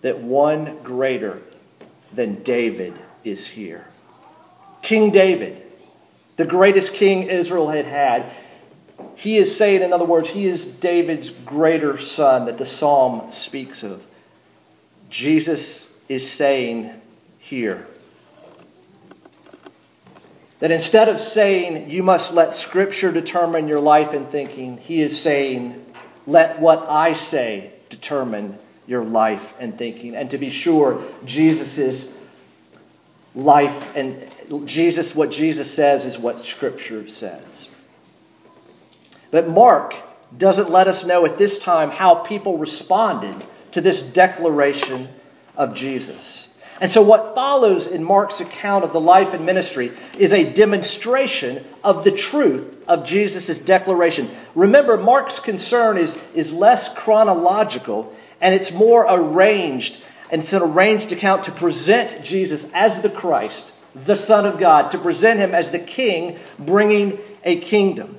that 0.00 0.18
one 0.20 0.78
greater 0.82 1.42
than 2.12 2.42
David 2.42 2.94
is 3.24 3.46
here. 3.48 3.86
King 4.82 5.10
David 5.10 5.62
the 6.36 6.46
greatest 6.46 6.94
king 6.94 7.24
Israel 7.24 7.68
had 7.68 7.86
had. 7.86 8.32
He 9.16 9.36
is 9.36 9.56
saying, 9.56 9.82
in 9.82 9.92
other 9.92 10.04
words, 10.04 10.30
he 10.30 10.46
is 10.46 10.66
David's 10.66 11.30
greater 11.30 11.98
son 11.98 12.46
that 12.46 12.58
the 12.58 12.66
psalm 12.66 13.30
speaks 13.32 13.82
of. 13.82 14.04
Jesus 15.10 15.92
is 16.08 16.28
saying 16.30 16.90
here 17.38 17.86
that 20.60 20.70
instead 20.70 21.08
of 21.08 21.20
saying 21.20 21.90
you 21.90 22.02
must 22.02 22.32
let 22.32 22.54
Scripture 22.54 23.12
determine 23.12 23.68
your 23.68 23.80
life 23.80 24.12
and 24.12 24.28
thinking, 24.28 24.78
he 24.78 25.02
is 25.02 25.20
saying, 25.20 25.84
let 26.26 26.60
what 26.60 26.86
I 26.88 27.12
say 27.14 27.72
determine 27.88 28.58
your 28.86 29.04
life 29.04 29.54
and 29.58 29.76
thinking. 29.76 30.14
And 30.14 30.30
to 30.30 30.38
be 30.38 30.50
sure, 30.50 31.02
Jesus' 31.24 32.12
life 33.34 33.94
and 33.96 34.28
Jesus, 34.66 35.14
what 35.14 35.30
Jesus 35.30 35.72
says 35.72 36.04
is 36.04 36.18
what 36.18 36.40
Scripture 36.40 37.08
says. 37.08 37.68
But 39.32 39.48
Mark 39.48 39.96
doesn't 40.38 40.70
let 40.70 40.86
us 40.86 41.04
know 41.04 41.26
at 41.26 41.38
this 41.38 41.58
time 41.58 41.90
how 41.90 42.14
people 42.14 42.58
responded 42.58 43.44
to 43.72 43.80
this 43.80 44.00
declaration 44.00 45.08
of 45.56 45.74
Jesus. 45.74 46.48
And 46.80 46.90
so, 46.90 47.02
what 47.02 47.34
follows 47.34 47.86
in 47.86 48.04
Mark's 48.04 48.40
account 48.40 48.84
of 48.84 48.92
the 48.92 49.00
life 49.00 49.34
and 49.34 49.44
ministry 49.44 49.92
is 50.18 50.32
a 50.32 50.52
demonstration 50.52 51.64
of 51.82 52.04
the 52.04 52.10
truth 52.10 52.82
of 52.88 53.04
Jesus' 53.04 53.58
declaration. 53.58 54.30
Remember, 54.54 54.96
Mark's 54.96 55.38
concern 55.40 55.96
is, 55.96 56.20
is 56.34 56.52
less 56.52 56.92
chronological 56.94 58.14
and 58.40 58.54
it's 58.54 58.72
more 58.72 59.06
arranged, 59.08 60.02
and 60.30 60.42
it's 60.42 60.52
an 60.52 60.62
arranged 60.62 61.12
account 61.12 61.44
to 61.44 61.52
present 61.52 62.24
Jesus 62.24 62.68
as 62.74 63.00
the 63.00 63.10
Christ 63.10 63.72
the 63.94 64.16
Son 64.16 64.46
of 64.46 64.58
God, 64.58 64.90
to 64.90 64.98
present 64.98 65.38
him 65.38 65.54
as 65.54 65.70
the 65.70 65.78
king 65.78 66.38
bringing 66.58 67.18
a 67.44 67.60
kingdom. 67.60 68.16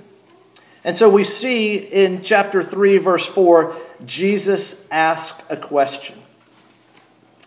And 0.83 0.95
so 0.95 1.09
we 1.09 1.23
see 1.23 1.77
in 1.77 2.21
chapter 2.21 2.61
3, 2.61 2.97
verse 2.97 3.25
4, 3.25 3.75
Jesus 4.05 4.85
asked 4.91 5.41
a 5.49 5.55
question. 5.55 6.17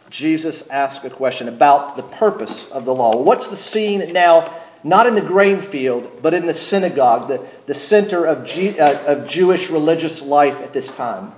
Jesus 0.09 0.67
asked 0.69 1.05
a 1.05 1.11
question 1.11 1.49
about 1.49 1.97
the 1.97 2.03
purpose 2.03 2.71
of 2.71 2.85
the 2.85 2.95
law. 2.95 3.17
What's 3.17 3.49
the 3.49 3.57
scene 3.57 4.13
now, 4.13 4.55
not 4.83 5.07
in 5.07 5.15
the 5.15 5.21
grain 5.21 5.61
field, 5.61 6.21
but 6.23 6.33
in 6.33 6.47
the 6.47 6.55
synagogue, 6.55 7.29
the, 7.29 7.47
the 7.67 7.75
center 7.75 8.25
of, 8.25 8.47
G, 8.47 8.79
uh, 8.79 9.13
of 9.13 9.29
Jewish 9.29 9.69
religious 9.69 10.23
life 10.23 10.63
at 10.63 10.73
this 10.73 10.89
time? 10.89 11.33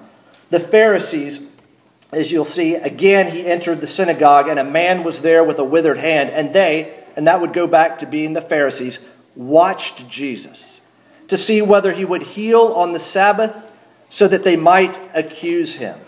The 0.50 0.60
Pharisees 0.60 1.48
as 2.12 2.32
you'll 2.32 2.44
see, 2.44 2.74
again 2.74 3.30
he 3.30 3.46
entered 3.46 3.80
the 3.80 3.86
synagogue, 3.86 4.48
and 4.48 4.58
a 4.58 4.64
man 4.64 5.04
was 5.04 5.20
there 5.20 5.44
with 5.44 5.58
a 5.58 5.64
withered 5.64 5.98
hand. 5.98 6.30
And 6.30 6.54
they, 6.54 7.04
and 7.16 7.26
that 7.26 7.40
would 7.40 7.52
go 7.52 7.66
back 7.66 7.98
to 7.98 8.06
being 8.06 8.32
the 8.32 8.40
Pharisees, 8.40 8.98
watched 9.36 10.08
Jesus 10.08 10.77
to 11.28 11.36
see 11.36 11.62
whether 11.62 11.92
he 11.92 12.04
would 12.04 12.22
heal 12.22 12.62
on 12.74 12.92
the 12.92 12.98
Sabbath 12.98 13.64
so 14.08 14.26
that 14.26 14.44
they 14.44 14.56
might 14.56 14.98
accuse 15.14 15.74
him. 15.74 15.98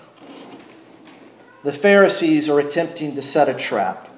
the 1.63 1.73
Pharisees 1.73 2.49
are 2.49 2.59
attempting 2.59 3.15
to 3.15 3.23
set 3.23 3.47
a 3.49 3.55
trap. 3.55 4.09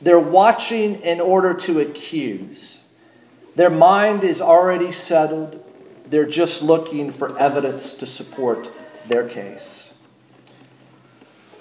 They're 0.00 0.18
watching 0.18 1.02
in 1.02 1.20
order 1.20 1.52
to 1.52 1.80
accuse. 1.80 2.80
Their 3.56 3.68
mind 3.68 4.24
is 4.24 4.40
already 4.40 4.92
settled. 4.92 5.62
They're 6.06 6.26
just 6.26 6.62
looking 6.62 7.10
for 7.10 7.38
evidence 7.38 7.92
to 7.94 8.06
support 8.06 8.70
their 9.06 9.28
case. 9.28 9.92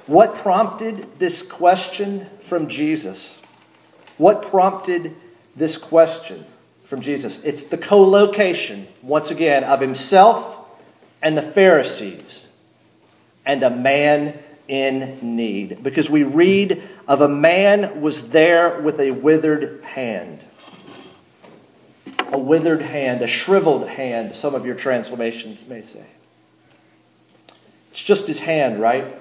What 0.06 0.36
prompted 0.36 1.20
this 1.20 1.42
question 1.42 2.28
from 2.40 2.70
Jesus? 2.70 3.42
What 4.18 4.44
prompted 4.44 5.14
this 5.56 5.78
question 5.78 6.46
from 6.88 7.02
Jesus? 7.02 7.44
It's 7.44 7.64
the 7.64 7.78
co 7.78 8.02
location, 8.02 8.88
once 9.02 9.30
again, 9.30 9.64
of 9.64 9.82
himself 9.82 10.58
and 11.22 11.38
the 11.38 11.42
Pharisees 11.42 12.48
and 13.46 13.62
a 13.64 13.70
man 13.70 14.40
in 14.68 15.36
need. 15.36 15.84
Because 15.84 16.10
we 16.10 16.24
read 16.24 16.82
of 17.08 17.22
a 17.22 17.28
man 17.28 18.02
was 18.02 18.30
there 18.30 18.82
with 18.82 19.00
a 19.00 19.12
withered 19.12 19.84
hand. 19.84 20.44
A 22.32 22.40
withered 22.40 22.82
hand, 22.82 23.22
a 23.22 23.28
shriveled 23.28 23.88
hand, 23.88 24.36
some 24.36 24.56
of 24.56 24.66
your 24.66 24.76
translations 24.76 25.68
may 25.68 25.82
say. 25.82 26.06
It's 27.92 28.04
just 28.04 28.28
his 28.28 28.40
hand, 28.40 28.82
right? 28.82 29.16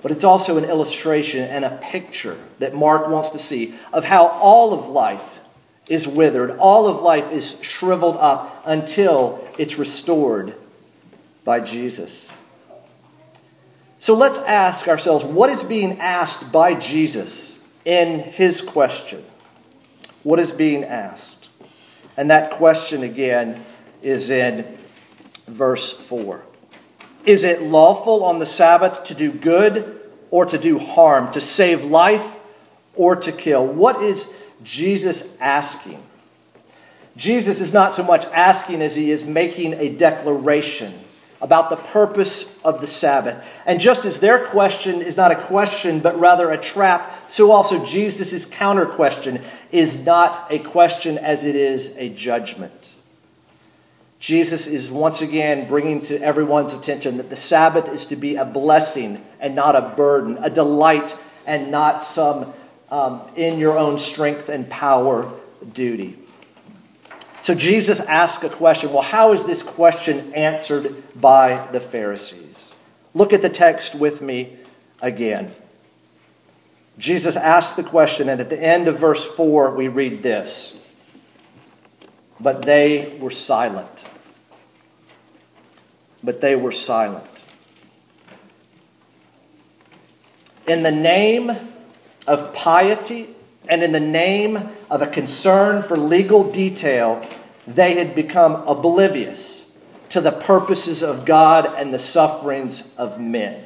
But 0.00 0.10
it's 0.10 0.24
also 0.24 0.58
an 0.58 0.64
illustration 0.64 1.48
and 1.48 1.64
a 1.64 1.78
picture 1.80 2.38
that 2.58 2.74
Mark 2.74 3.08
wants 3.08 3.30
to 3.30 3.38
see 3.38 3.74
of 3.92 4.04
how 4.04 4.26
all 4.26 4.72
of 4.72 4.88
life 4.88 5.40
is 5.88 6.06
withered, 6.06 6.50
all 6.58 6.86
of 6.86 7.02
life 7.02 7.30
is 7.32 7.60
shriveled 7.62 8.16
up 8.16 8.62
until 8.64 9.46
it's 9.58 9.78
restored 9.78 10.54
by 11.44 11.60
Jesus. 11.60 12.32
So 13.98 14.14
let's 14.14 14.38
ask 14.38 14.88
ourselves 14.88 15.24
what 15.24 15.50
is 15.50 15.62
being 15.62 16.00
asked 16.00 16.50
by 16.50 16.74
Jesus 16.74 17.58
in 17.84 18.20
his 18.20 18.60
question? 18.60 19.24
What 20.22 20.38
is 20.38 20.52
being 20.52 20.84
asked? 20.84 21.48
And 22.16 22.30
that 22.30 22.52
question 22.52 23.02
again 23.02 23.64
is 24.02 24.30
in 24.30 24.78
verse 25.46 25.92
4. 25.92 26.44
Is 27.24 27.44
it 27.44 27.62
lawful 27.62 28.24
on 28.24 28.38
the 28.38 28.46
Sabbath 28.46 29.04
to 29.04 29.14
do 29.14 29.30
good 29.30 30.00
or 30.30 30.44
to 30.46 30.58
do 30.58 30.78
harm, 30.78 31.30
to 31.32 31.40
save 31.40 31.84
life 31.84 32.40
or 32.94 33.16
to 33.16 33.32
kill? 33.32 33.66
What 33.66 34.02
is 34.02 34.28
Jesus 34.62 35.36
asking? 35.40 36.02
Jesus 37.16 37.60
is 37.60 37.72
not 37.72 37.92
so 37.92 38.02
much 38.02 38.24
asking 38.26 38.80
as 38.82 38.96
he 38.96 39.10
is 39.10 39.24
making 39.24 39.74
a 39.74 39.90
declaration 39.90 40.94
about 41.42 41.70
the 41.70 41.76
purpose 41.76 42.58
of 42.62 42.80
the 42.80 42.86
Sabbath. 42.86 43.44
And 43.66 43.80
just 43.80 44.04
as 44.04 44.20
their 44.20 44.46
question 44.46 45.02
is 45.02 45.16
not 45.16 45.32
a 45.32 45.36
question, 45.36 45.98
but 45.98 46.18
rather 46.18 46.50
a 46.50 46.56
trap, 46.56 47.28
so 47.28 47.50
also 47.50 47.84
Jesus' 47.84 48.46
counter 48.46 48.86
question 48.86 49.42
is 49.72 50.06
not 50.06 50.46
a 50.50 50.60
question 50.60 51.18
as 51.18 51.44
it 51.44 51.56
is 51.56 51.96
a 51.98 52.08
judgment. 52.10 52.94
Jesus 54.20 54.68
is 54.68 54.88
once 54.88 55.20
again 55.20 55.66
bringing 55.66 56.00
to 56.02 56.22
everyone's 56.22 56.72
attention 56.72 57.16
that 57.16 57.28
the 57.28 57.34
Sabbath 57.34 57.88
is 57.88 58.06
to 58.06 58.14
be 58.14 58.36
a 58.36 58.44
blessing 58.44 59.22
and 59.40 59.56
not 59.56 59.74
a 59.74 59.96
burden, 59.96 60.38
a 60.40 60.48
delight 60.48 61.16
and 61.44 61.72
not 61.72 62.04
some 62.04 62.54
um, 62.92 63.22
in 63.36 63.58
your 63.58 63.78
own 63.78 63.98
strength 63.98 64.50
and 64.50 64.68
power 64.68 65.32
duty. 65.72 66.18
So 67.40 67.54
Jesus 67.54 67.98
asked 68.00 68.44
a 68.44 68.50
question. 68.50 68.92
Well, 68.92 69.02
how 69.02 69.32
is 69.32 69.44
this 69.44 69.62
question 69.62 70.34
answered 70.34 71.02
by 71.18 71.66
the 71.72 71.80
Pharisees? 71.80 72.70
Look 73.14 73.32
at 73.32 73.40
the 73.40 73.48
text 73.48 73.94
with 73.94 74.20
me 74.20 74.58
again. 75.00 75.50
Jesus 76.98 77.34
asked 77.34 77.76
the 77.76 77.82
question, 77.82 78.28
and 78.28 78.40
at 78.40 78.50
the 78.50 78.62
end 78.62 78.86
of 78.86 78.98
verse 78.98 79.24
4, 79.24 79.74
we 79.74 79.88
read 79.88 80.22
this 80.22 80.74
But 82.38 82.62
they 82.62 83.16
were 83.18 83.30
silent. 83.30 84.04
But 86.22 86.42
they 86.42 86.54
were 86.54 86.72
silent. 86.72 87.26
In 90.68 90.82
the 90.82 90.92
name 90.92 91.50
of 92.26 92.52
piety, 92.54 93.28
and 93.68 93.82
in 93.82 93.92
the 93.92 94.00
name 94.00 94.68
of 94.90 95.02
a 95.02 95.06
concern 95.06 95.82
for 95.82 95.96
legal 95.96 96.50
detail, 96.50 97.24
they 97.66 97.94
had 97.94 98.14
become 98.14 98.66
oblivious 98.66 99.64
to 100.08 100.20
the 100.20 100.32
purposes 100.32 101.02
of 101.02 101.24
God 101.24 101.74
and 101.76 101.94
the 101.94 101.98
sufferings 101.98 102.92
of 102.96 103.20
men. 103.20 103.64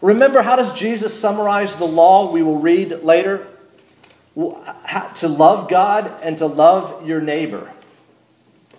Remember, 0.00 0.42
how 0.42 0.56
does 0.56 0.72
Jesus 0.72 1.18
summarize 1.18 1.76
the 1.76 1.86
law 1.86 2.30
we 2.30 2.42
will 2.42 2.58
read 2.58 3.02
later? 3.02 3.46
To 4.36 5.28
love 5.28 5.68
God 5.68 6.12
and 6.22 6.36
to 6.38 6.46
love 6.46 7.06
your 7.06 7.20
neighbor. 7.20 7.72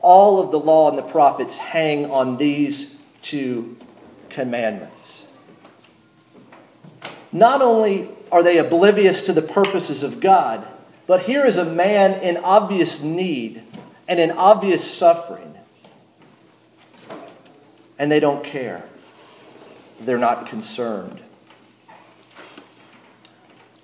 All 0.01 0.39
of 0.39 0.51
the 0.51 0.59
law 0.59 0.89
and 0.89 0.97
the 0.97 1.03
prophets 1.03 1.57
hang 1.57 2.11
on 2.11 2.37
these 2.37 2.93
two 3.21 3.75
commandments. 4.29 5.25
Not 7.31 7.61
only 7.61 8.09
are 8.35 8.43
they 8.43 8.57
oblivious 8.57 9.21
to 9.21 9.31
the 9.31 9.41
purposes 9.41 10.03
of 10.03 10.19
God? 10.19 10.67
But 11.07 11.21
here 11.21 11.45
is 11.45 11.55
a 11.55 11.63
man 11.63 12.21
in 12.21 12.35
obvious 12.35 12.99
need 12.99 13.63
and 14.09 14.19
in 14.19 14.29
obvious 14.31 14.83
suffering. 14.83 15.55
And 17.97 18.11
they 18.11 18.19
don't 18.19 18.43
care. 18.43 18.83
They're 20.01 20.17
not 20.17 20.47
concerned. 20.47 21.21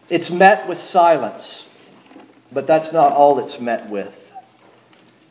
It's 0.09 0.29
met 0.29 0.67
with 0.67 0.77
silence, 0.77 1.69
but 2.51 2.67
that's 2.67 2.91
not 2.91 3.13
all 3.13 3.39
it's 3.39 3.61
met 3.61 3.89
with. 3.89 4.33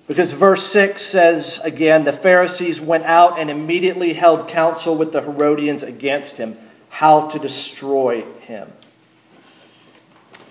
Because 0.09 0.33
verse 0.33 0.63
6 0.63 1.03
says 1.03 1.61
again, 1.63 2.05
the 2.05 2.15
Pharisees 2.15 2.81
went 2.81 3.05
out 3.05 3.39
and 3.39 3.51
immediately 3.51 4.15
held 4.15 4.49
counsel 4.49 4.97
with 4.97 5.13
the 5.13 5.21
Herodians 5.21 5.83
against 5.83 6.39
him, 6.39 6.57
how 6.89 7.29
to 7.29 7.39
destroy 7.39 8.23
him. 8.41 8.73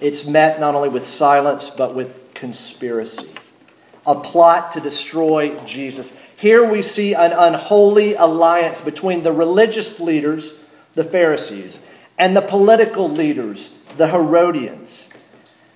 It's 0.01 0.25
met 0.25 0.59
not 0.59 0.75
only 0.75 0.89
with 0.89 1.05
silence, 1.05 1.69
but 1.69 1.93
with 1.93 2.33
conspiracy. 2.33 3.29
A 4.05 4.15
plot 4.15 4.71
to 4.73 4.79
destroy 4.79 5.57
Jesus. 5.65 6.13
Here 6.38 6.67
we 6.67 6.81
see 6.81 7.13
an 7.13 7.33
unholy 7.33 8.15
alliance 8.15 8.81
between 8.81 9.23
the 9.23 9.33
religious 9.33 9.99
leaders, 9.99 10.53
the 10.95 11.03
Pharisees, 11.03 11.81
and 12.17 12.35
the 12.35 12.41
political 12.41 13.09
leaders, 13.09 13.71
the 13.97 14.07
Herodians. 14.07 15.09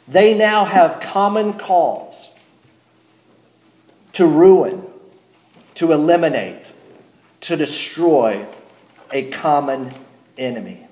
They 0.07 0.38
now 0.38 0.65
have 0.65 1.01
common 1.01 1.53
cause 1.53 2.31
to 4.13 4.25
ruin, 4.25 4.83
to 5.75 5.91
eliminate, 5.91 6.71
to 7.41 7.57
destroy 7.57 8.45
a 9.12 9.29
common 9.29 9.91
enemy 10.38 10.82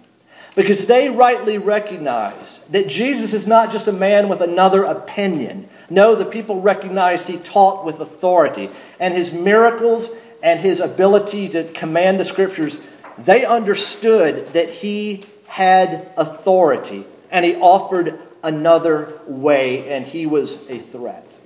because 0.55 0.85
they 0.85 1.09
rightly 1.09 1.57
recognized 1.57 2.71
that 2.71 2.87
Jesus 2.87 3.33
is 3.33 3.47
not 3.47 3.71
just 3.71 3.87
a 3.87 3.93
man 3.93 4.27
with 4.27 4.41
another 4.41 4.83
opinion. 4.83 5.69
No, 5.89 6.15
the 6.15 6.25
people 6.25 6.61
recognized 6.61 7.27
he 7.27 7.37
taught 7.37 7.85
with 7.85 7.99
authority, 7.99 8.69
and 8.99 9.13
his 9.13 9.31
miracles 9.33 10.11
and 10.43 10.59
his 10.59 10.79
ability 10.79 11.47
to 11.49 11.63
command 11.71 12.19
the 12.19 12.25
scriptures, 12.25 12.81
they 13.17 13.45
understood 13.45 14.47
that 14.47 14.69
he 14.69 15.23
had 15.47 16.09
authority, 16.17 17.05
and 17.29 17.45
he 17.45 17.55
offered 17.55 18.19
another 18.43 19.19
way, 19.27 19.87
and 19.89 20.05
he 20.05 20.25
was 20.25 20.67
a 20.69 20.79
threat. 20.79 21.37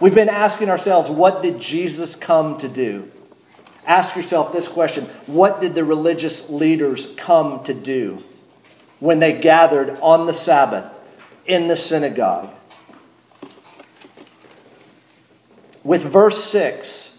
We've 0.00 0.14
been 0.14 0.28
asking 0.28 0.70
ourselves, 0.70 1.08
what 1.08 1.42
did 1.42 1.60
Jesus 1.60 2.16
come 2.16 2.58
to 2.58 2.68
do? 2.68 3.10
Ask 3.86 4.16
yourself 4.16 4.52
this 4.52 4.68
question 4.68 5.04
What 5.26 5.60
did 5.60 5.74
the 5.74 5.84
religious 5.84 6.48
leaders 6.48 7.12
come 7.16 7.62
to 7.64 7.74
do 7.74 8.22
when 9.00 9.20
they 9.20 9.38
gathered 9.38 9.98
on 10.00 10.26
the 10.26 10.34
Sabbath 10.34 10.90
in 11.46 11.68
the 11.68 11.76
synagogue? 11.76 12.50
With 15.82 16.02
verse 16.02 16.42
6, 16.44 17.18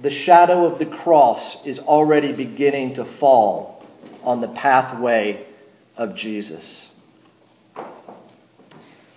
the 0.00 0.10
shadow 0.10 0.64
of 0.64 0.78
the 0.78 0.86
cross 0.86 1.64
is 1.66 1.78
already 1.80 2.32
beginning 2.32 2.94
to 2.94 3.04
fall 3.04 3.84
on 4.22 4.40
the 4.40 4.48
pathway 4.48 5.44
of 5.96 6.14
Jesus. 6.14 6.90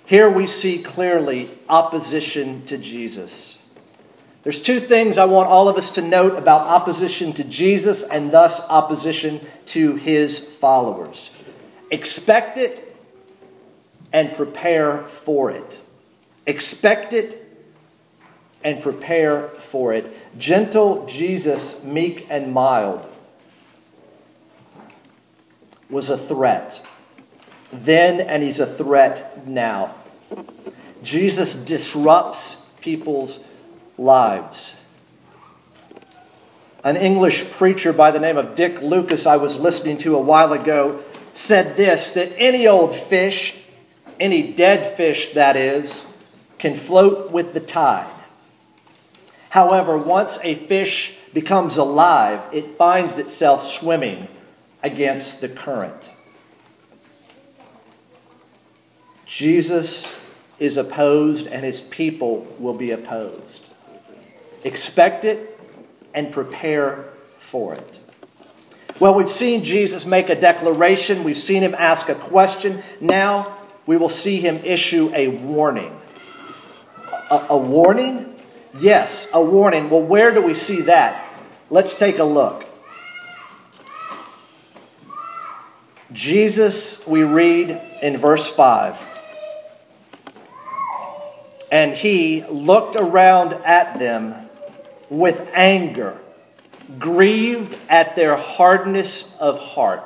Here 0.06 0.30
we 0.30 0.48
see 0.48 0.80
clearly 0.80 1.50
opposition 1.70 2.66
to 2.66 2.78
Jesus. 2.78 3.59
There's 4.44 4.62
two 4.62 4.80
things 4.80 5.18
I 5.18 5.26
want 5.26 5.50
all 5.50 5.68
of 5.68 5.76
us 5.76 5.92
to 5.92 6.02
note 6.02 6.38
about 6.38 6.68
opposition 6.68 7.34
to 7.34 7.44
Jesus 7.44 8.04
and 8.04 8.32
thus 8.32 8.62
opposition 8.70 9.46
to 9.68 9.96
his 9.96 10.40
followers. 10.40 11.54
Expect 11.92 12.58
it 12.58 12.96
and 14.14 14.34
prepare 14.34 15.00
for 15.00 15.52
it. 15.52 15.80
Expect 16.46 17.14
it 17.14 17.46
and 18.64 18.82
prepare 18.82 19.50
for 19.50 19.94
it. 19.94 20.12
Gentle 20.38 21.06
Jesus, 21.06 21.84
meek 21.84 22.26
and 22.30 22.54
mild. 22.54 23.06
was 25.90 26.10
a 26.10 26.18
threat 26.18 26.86
then, 27.72 28.20
and 28.20 28.42
he's 28.42 28.60
a 28.60 28.66
threat 28.66 29.48
now. 29.48 29.94
Jesus 31.04 31.56
disrupts 31.56 32.56
people's 32.82 33.44
lives. 34.00 34.76
An 36.84 36.96
English 36.96 37.50
preacher 37.52 37.92
by 37.92 38.12
the 38.12 38.20
name 38.20 38.38
of 38.38 38.56
Dick 38.56 38.82
Lucas, 38.82 39.26
I 39.26 39.36
was 39.36 39.60
listening 39.60 39.98
to 40.00 40.16
a 40.16 40.22
while 40.22 40.54
ago, 40.54 41.04
said 41.34 41.76
this 41.76 42.12
that 42.12 42.32
any 42.38 42.68
old 42.68 42.96
fish, 42.96 43.62
any 44.20 44.54
dead 44.54 44.96
fish 44.96 45.32
that 45.32 45.58
is, 45.58 46.06
can 46.58 46.76
float 46.76 47.32
with 47.32 47.54
the 47.54 47.60
tide. 47.60 48.10
However, 49.50 49.98
once 49.98 50.40
a 50.44 50.56
fish 50.56 51.18
becomes 51.34 51.78
alive, 51.78 52.42
it 52.54 52.78
finds 52.78 53.18
itself 53.20 53.62
swimming 53.62 54.28
against 54.82 55.42
the 55.42 55.50
current. 55.50 56.12
Jesus 59.26 60.16
is 60.60 60.78
opposed 60.78 61.48
and 61.48 61.64
his 61.64 61.82
people 61.82 62.48
will 62.58 62.74
be 62.74 62.92
opposed. 62.92 63.72
Expect 64.64 65.26
it 65.26 65.60
and 66.14 66.32
prepare 66.32 67.06
for 67.40 67.74
it. 67.74 68.00
Well, 69.00 69.16
we've 69.16 69.30
seen 69.30 69.64
Jesus 69.64 70.06
make 70.06 70.30
a 70.30 70.36
declaration, 70.36 71.24
we've 71.24 71.38
seen 71.38 71.64
him 71.64 71.74
ask 71.78 72.10
a 72.10 72.16
question. 72.16 72.84
Now 73.00 73.58
we 73.86 73.96
will 73.98 74.10
see 74.10 74.42
him 74.42 74.58
issue 74.58 75.12
a 75.16 75.30
warning. 75.30 75.96
A, 77.32 77.46
a 77.50 77.58
warning? 77.58 78.36
Yes, 78.78 79.30
a 79.34 79.44
warning. 79.44 79.90
Well, 79.90 80.04
where 80.04 80.34
do 80.34 80.42
we 80.42 80.54
see 80.54 80.82
that? 80.82 81.26
Let's 81.70 81.96
take 81.96 82.20
a 82.20 82.24
look. 82.24 82.66
Jesus, 86.12 87.06
we 87.08 87.24
read 87.24 87.80
in 88.02 88.18
verse 88.18 88.48
5 88.48 89.10
and 91.72 91.94
he 91.94 92.44
looked 92.46 92.96
around 92.96 93.54
at 93.54 94.00
them 94.00 94.49
with 95.10 95.48
anger, 95.54 96.20
grieved 96.98 97.78
at 97.90 98.16
their 98.16 98.36
hardness 98.36 99.36
of 99.40 99.60
heart. 99.60 100.04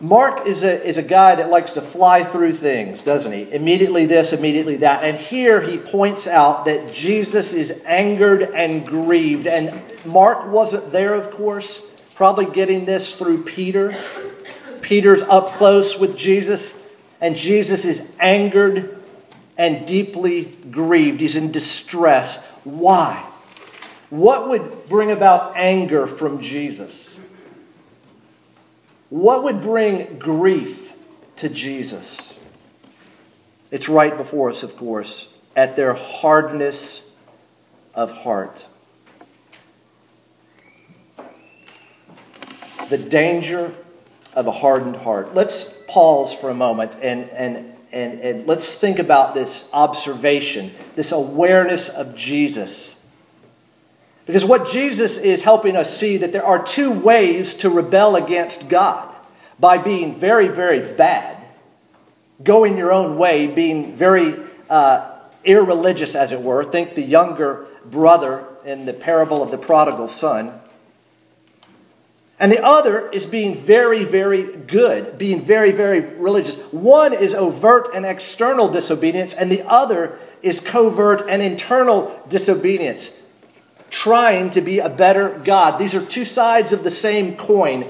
Mark 0.00 0.46
is 0.46 0.62
a, 0.62 0.86
is 0.86 0.96
a 0.96 1.02
guy 1.02 1.34
that 1.34 1.50
likes 1.50 1.72
to 1.72 1.80
fly 1.80 2.22
through 2.22 2.52
things, 2.52 3.02
doesn't 3.02 3.32
he? 3.32 3.52
Immediately 3.52 4.06
this, 4.06 4.32
immediately 4.32 4.76
that. 4.76 5.02
And 5.02 5.16
here 5.16 5.60
he 5.60 5.76
points 5.76 6.28
out 6.28 6.66
that 6.66 6.92
Jesus 6.92 7.52
is 7.52 7.82
angered 7.84 8.42
and 8.42 8.86
grieved. 8.86 9.48
And 9.48 9.82
Mark 10.04 10.52
wasn't 10.52 10.92
there, 10.92 11.14
of 11.14 11.32
course, 11.32 11.82
probably 12.14 12.46
getting 12.46 12.84
this 12.84 13.16
through 13.16 13.42
Peter. 13.42 13.92
Peter's 14.82 15.22
up 15.22 15.52
close 15.52 15.98
with 15.98 16.16
Jesus, 16.16 16.74
and 17.20 17.34
Jesus 17.34 17.84
is 17.84 18.06
angered 18.20 18.97
and 19.58 19.84
deeply 19.84 20.44
grieved. 20.70 21.20
He's 21.20 21.36
in 21.36 21.50
distress. 21.50 22.42
Why? 22.62 23.24
What 24.08 24.48
would 24.48 24.88
bring 24.88 25.10
about 25.10 25.56
anger 25.56 26.06
from 26.06 26.40
Jesus? 26.40 27.18
What 29.10 29.42
would 29.42 29.60
bring 29.60 30.18
grief 30.18 30.92
to 31.36 31.48
Jesus? 31.48 32.38
It's 33.70 33.88
right 33.88 34.16
before 34.16 34.48
us, 34.48 34.62
of 34.62 34.76
course, 34.76 35.28
at 35.56 35.76
their 35.76 35.92
hardness 35.92 37.02
of 37.94 38.12
heart. 38.12 38.68
The 42.88 42.96
danger 42.96 43.74
of 44.34 44.46
a 44.46 44.52
hardened 44.52 44.96
heart. 44.96 45.34
Let's 45.34 45.74
pause 45.88 46.32
for 46.32 46.48
a 46.48 46.54
moment 46.54 46.96
and, 47.02 47.28
and 47.30 47.74
and, 47.92 48.20
and 48.20 48.46
let's 48.46 48.74
think 48.74 48.98
about 48.98 49.34
this 49.34 49.68
observation, 49.72 50.72
this 50.94 51.12
awareness 51.12 51.88
of 51.88 52.14
Jesus. 52.14 52.96
Because 54.26 54.44
what 54.44 54.68
Jesus 54.68 55.16
is 55.16 55.42
helping 55.42 55.74
us 55.74 55.96
see 55.96 56.18
that 56.18 56.32
there 56.32 56.44
are 56.44 56.62
two 56.62 56.90
ways 56.90 57.54
to 57.56 57.70
rebel 57.70 58.14
against 58.14 58.68
God 58.68 59.14
by 59.58 59.78
being 59.78 60.14
very, 60.14 60.48
very 60.48 60.80
bad, 60.94 61.46
going 62.42 62.76
your 62.76 62.92
own 62.92 63.16
way, 63.16 63.46
being 63.46 63.94
very 63.94 64.34
uh, 64.68 65.18
irreligious, 65.44 66.14
as 66.14 66.30
it 66.30 66.42
were. 66.42 66.62
Think 66.62 66.94
the 66.94 67.02
younger 67.02 67.66
brother 67.86 68.46
in 68.66 68.84
the 68.84 68.92
parable 68.92 69.42
of 69.42 69.50
the 69.50 69.58
prodigal 69.58 70.08
son. 70.08 70.60
And 72.40 72.52
the 72.52 72.64
other 72.64 73.08
is 73.10 73.26
being 73.26 73.56
very, 73.56 74.04
very 74.04 74.44
good, 74.44 75.18
being 75.18 75.44
very, 75.44 75.72
very 75.72 76.00
religious. 76.00 76.56
One 76.70 77.12
is 77.12 77.34
overt 77.34 77.88
and 77.92 78.06
external 78.06 78.68
disobedience, 78.68 79.34
and 79.34 79.50
the 79.50 79.62
other 79.62 80.18
is 80.40 80.60
covert 80.60 81.24
and 81.28 81.42
internal 81.42 82.22
disobedience, 82.28 83.12
trying 83.90 84.50
to 84.50 84.60
be 84.60 84.78
a 84.78 84.88
better 84.88 85.40
God. 85.42 85.78
These 85.78 85.96
are 85.96 86.04
two 86.04 86.24
sides 86.24 86.72
of 86.72 86.84
the 86.84 86.92
same 86.92 87.36
coin. 87.36 87.88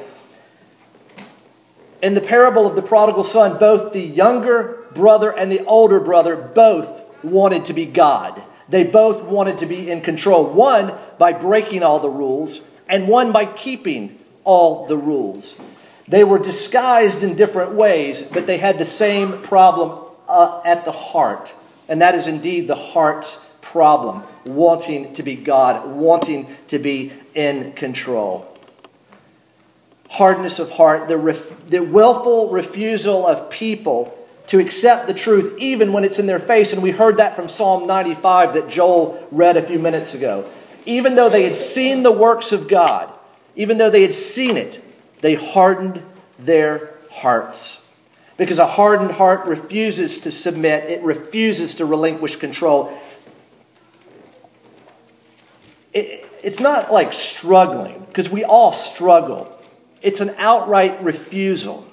In 2.00 2.14
the 2.14 2.22
parable 2.22 2.66
of 2.66 2.74
the 2.74 2.82
prodigal 2.82 3.24
son, 3.24 3.58
both 3.58 3.92
the 3.92 4.00
younger 4.00 4.86
brother 4.94 5.30
and 5.36 5.52
the 5.52 5.64
older 5.66 6.00
brother 6.00 6.36
both 6.36 7.04
wanted 7.22 7.66
to 7.66 7.74
be 7.74 7.84
God. 7.84 8.42
They 8.68 8.84
both 8.84 9.22
wanted 9.22 9.58
to 9.58 9.66
be 9.66 9.90
in 9.90 10.00
control. 10.00 10.50
One 10.50 10.94
by 11.18 11.34
breaking 11.34 11.82
all 11.82 12.00
the 12.00 12.08
rules, 12.08 12.62
and 12.88 13.08
one 13.08 13.32
by 13.32 13.44
keeping 13.44 14.18
all 14.48 14.86
the 14.86 14.96
rules. 14.96 15.56
They 16.08 16.24
were 16.24 16.38
disguised 16.38 17.22
in 17.22 17.36
different 17.36 17.72
ways, 17.72 18.22
but 18.22 18.46
they 18.46 18.56
had 18.56 18.78
the 18.78 18.86
same 18.86 19.42
problem 19.42 20.06
uh, 20.26 20.62
at 20.64 20.86
the 20.86 20.92
heart. 20.92 21.54
And 21.86 22.00
that 22.00 22.14
is 22.14 22.26
indeed 22.26 22.66
the 22.66 22.74
heart's 22.74 23.44
problem 23.60 24.22
wanting 24.46 25.12
to 25.12 25.22
be 25.22 25.34
God, 25.34 25.86
wanting 25.86 26.46
to 26.68 26.78
be 26.78 27.12
in 27.34 27.72
control. 27.72 28.50
Hardness 30.08 30.58
of 30.58 30.70
heart, 30.70 31.08
the, 31.08 31.18
ref- 31.18 31.68
the 31.68 31.80
willful 31.80 32.48
refusal 32.48 33.26
of 33.26 33.50
people 33.50 34.14
to 34.46 34.58
accept 34.58 35.08
the 35.08 35.12
truth 35.12 35.54
even 35.58 35.92
when 35.92 36.04
it's 36.04 36.18
in 36.18 36.24
their 36.24 36.40
face. 36.40 36.72
And 36.72 36.82
we 36.82 36.90
heard 36.90 37.18
that 37.18 37.36
from 37.36 37.48
Psalm 37.48 37.86
95 37.86 38.54
that 38.54 38.70
Joel 38.70 39.28
read 39.30 39.58
a 39.58 39.62
few 39.62 39.78
minutes 39.78 40.14
ago. 40.14 40.50
Even 40.86 41.16
though 41.16 41.28
they 41.28 41.42
had 41.42 41.54
seen 41.54 42.02
the 42.02 42.12
works 42.12 42.52
of 42.52 42.66
God, 42.66 43.12
even 43.58 43.76
though 43.76 43.90
they 43.90 44.02
had 44.02 44.14
seen 44.14 44.56
it, 44.56 44.80
they 45.20 45.34
hardened 45.34 46.00
their 46.38 46.94
hearts. 47.10 47.84
Because 48.36 48.60
a 48.60 48.66
hardened 48.68 49.10
heart 49.10 49.46
refuses 49.46 50.18
to 50.18 50.30
submit, 50.30 50.84
it 50.84 51.02
refuses 51.02 51.74
to 51.74 51.84
relinquish 51.84 52.36
control. 52.36 52.96
It, 55.92 56.24
it's 56.40 56.60
not 56.60 56.92
like 56.92 57.12
struggling, 57.12 57.98
because 58.04 58.30
we 58.30 58.44
all 58.44 58.70
struggle. 58.70 59.52
It's 60.02 60.20
an 60.20 60.36
outright 60.38 61.02
refusal. 61.02 61.84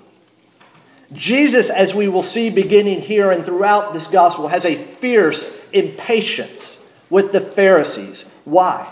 Jesus, 1.13 1.71
as 1.71 1.95
we 1.95 2.07
will 2.07 2.21
see 2.21 2.51
beginning 2.51 3.01
here 3.01 3.31
and 3.31 3.43
throughout 3.43 3.91
this 3.91 4.05
gospel, 4.05 4.49
has 4.49 4.65
a 4.65 4.75
fierce 4.75 5.49
impatience 5.73 6.77
with 7.09 7.31
the 7.31 7.39
Pharisees. 7.39 8.25
Why? 8.43 8.87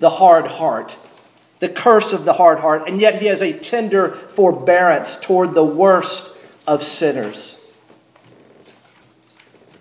The 0.00 0.10
hard 0.10 0.48
heart 0.48 0.96
the 1.60 1.68
curse 1.68 2.12
of 2.12 2.24
the 2.24 2.32
hard 2.32 2.58
heart, 2.58 2.88
and 2.88 3.00
yet 3.00 3.20
he 3.20 3.26
has 3.26 3.42
a 3.42 3.52
tender 3.52 4.10
forbearance 4.10 5.16
toward 5.16 5.54
the 5.54 5.64
worst 5.64 6.34
of 6.66 6.82
sinners 6.82 7.56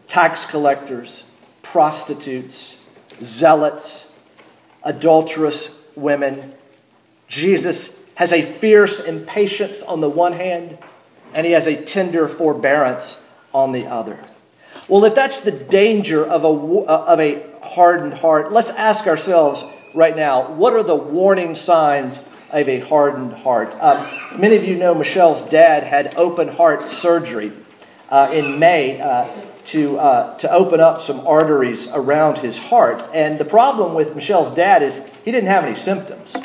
tax 0.08 0.44
collectors, 0.44 1.24
prostitutes, 1.62 2.80
zealots, 3.22 4.12
adulterous 4.84 5.78
women. 5.96 6.52
Jesus 7.28 7.96
has 8.16 8.34
a 8.34 8.42
fierce 8.42 9.00
impatience 9.00 9.84
on 9.84 10.02
the 10.02 10.10
one 10.10 10.34
hand, 10.34 10.80
and 11.36 11.46
he 11.46 11.52
has 11.52 11.68
a 11.68 11.80
tender 11.80 12.28
forbearance 12.28 13.24
on 13.54 13.72
the 13.72 13.86
other. 13.86 14.20
Well, 14.88 15.06
if 15.06 15.14
that's 15.14 15.42
the 15.42 15.52
danger 15.52 16.26
of 16.26 16.44
a, 16.44 16.48
of 16.48 17.20
a 17.20 17.46
hardened 17.62 18.16
heart, 18.16 18.52
let's 18.52 18.72
ask 18.72 19.06
ourselves 19.06 19.64
right 19.94 20.16
now, 20.16 20.52
what 20.52 20.74
are 20.74 20.84
the 20.84 20.96
warning 20.96 21.56
signs 21.56 22.26
of 22.52 22.68
a 22.68 22.80
hardened 22.80 23.34
heart? 23.34 23.76
Um, 23.80 24.08
many 24.40 24.56
of 24.56 24.64
you 24.66 24.76
know 24.76 24.94
Michelle's 24.94 25.44
dad 25.44 25.84
had 25.84 26.16
open 26.16 26.48
heart 26.48 26.92
surgery 26.92 27.52
uh, 28.10 28.32
in 28.34 28.60
May 28.60 29.00
uh, 29.00 29.28
to, 29.66 30.00
uh, 30.00 30.38
to 30.38 30.52
open 30.52 30.80
up 30.80 31.02
some 31.02 31.26
arteries 31.28 31.88
around 31.88 32.40
his 32.40 32.58
heart. 32.58 33.04
And 33.14 33.38
the 33.38 33.46
problem 33.46 33.94
with 33.94 34.16
Michelle's 34.16 34.50
dad 34.50 34.82
is 34.82 35.02
he 35.24 35.32
didn't 35.32 35.50
have 35.50 35.64
any 35.64 35.76
symptoms. 35.76 36.36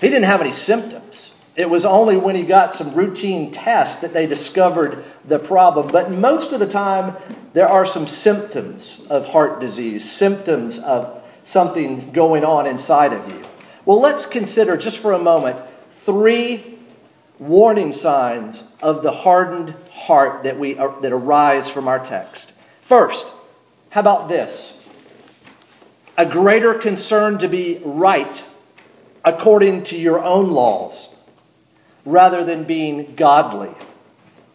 He 0.00 0.08
didn't 0.08 0.24
have 0.24 0.40
any 0.40 0.52
symptoms. 0.52 1.32
It 1.56 1.70
was 1.70 1.86
only 1.86 2.18
when 2.18 2.36
he 2.36 2.42
got 2.42 2.74
some 2.74 2.94
routine 2.94 3.50
tests 3.50 3.96
that 4.02 4.12
they 4.12 4.26
discovered 4.26 5.02
the 5.24 5.38
problem. 5.38 5.88
But 5.88 6.10
most 6.10 6.52
of 6.52 6.60
the 6.60 6.66
time, 6.66 7.16
there 7.54 7.66
are 7.66 7.86
some 7.86 8.06
symptoms 8.06 9.00
of 9.08 9.28
heart 9.28 9.58
disease, 9.58 10.08
symptoms 10.08 10.78
of 10.78 11.25
something 11.46 12.10
going 12.10 12.44
on 12.44 12.66
inside 12.66 13.12
of 13.12 13.32
you. 13.32 13.40
Well, 13.84 14.00
let's 14.00 14.26
consider 14.26 14.76
just 14.76 14.98
for 14.98 15.12
a 15.12 15.18
moment 15.18 15.62
three 15.90 16.76
warning 17.38 17.92
signs 17.92 18.64
of 18.82 19.04
the 19.04 19.12
hardened 19.12 19.74
heart 19.92 20.42
that, 20.42 20.58
we, 20.58 20.76
uh, 20.76 20.88
that 21.00 21.12
arise 21.12 21.70
from 21.70 21.86
our 21.86 22.04
text. 22.04 22.52
First, 22.82 23.32
how 23.90 24.00
about 24.00 24.28
this? 24.28 24.82
A 26.18 26.26
greater 26.26 26.74
concern 26.74 27.38
to 27.38 27.48
be 27.48 27.80
right 27.84 28.44
according 29.24 29.84
to 29.84 29.96
your 29.96 30.22
own 30.22 30.50
laws 30.50 31.14
rather 32.04 32.42
than 32.42 32.64
being 32.64 33.14
godly, 33.14 33.74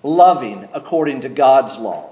loving 0.03 0.67
according 0.73 1.21
to 1.21 1.29
God's 1.29 1.77
law. 1.77 2.10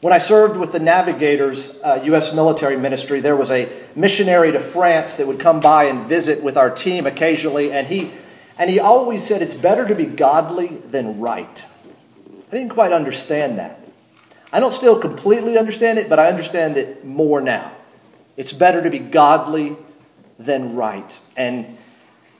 When 0.00 0.14
I 0.14 0.18
served 0.18 0.56
with 0.56 0.72
the 0.72 0.78
Navigators 0.78 1.78
uh, 1.84 2.00
U.S. 2.04 2.32
military 2.32 2.78
ministry, 2.78 3.20
there 3.20 3.36
was 3.36 3.50
a 3.50 3.70
missionary 3.94 4.50
to 4.50 4.58
France 4.58 5.16
that 5.16 5.26
would 5.26 5.38
come 5.38 5.60
by 5.60 5.84
and 5.84 6.04
visit 6.06 6.42
with 6.42 6.56
our 6.56 6.70
team 6.70 7.06
occasionally, 7.06 7.70
and 7.70 7.86
he, 7.86 8.10
and 8.56 8.70
he 8.70 8.80
always 8.80 9.26
said, 9.26 9.42
It's 9.42 9.54
better 9.54 9.86
to 9.86 9.94
be 9.94 10.06
godly 10.06 10.68
than 10.68 11.20
right. 11.20 11.66
I 12.50 12.56
didn't 12.56 12.70
quite 12.70 12.92
understand 12.92 13.58
that. 13.58 13.78
I 14.50 14.58
don't 14.58 14.72
still 14.72 14.98
completely 14.98 15.58
understand 15.58 15.98
it, 15.98 16.08
but 16.08 16.18
I 16.18 16.28
understand 16.28 16.78
it 16.78 17.04
more 17.04 17.42
now. 17.42 17.70
It's 18.38 18.54
better 18.54 18.82
to 18.82 18.88
be 18.88 18.98
godly 18.98 19.76
than 20.38 20.76
right. 20.76 21.18
And 21.36 21.76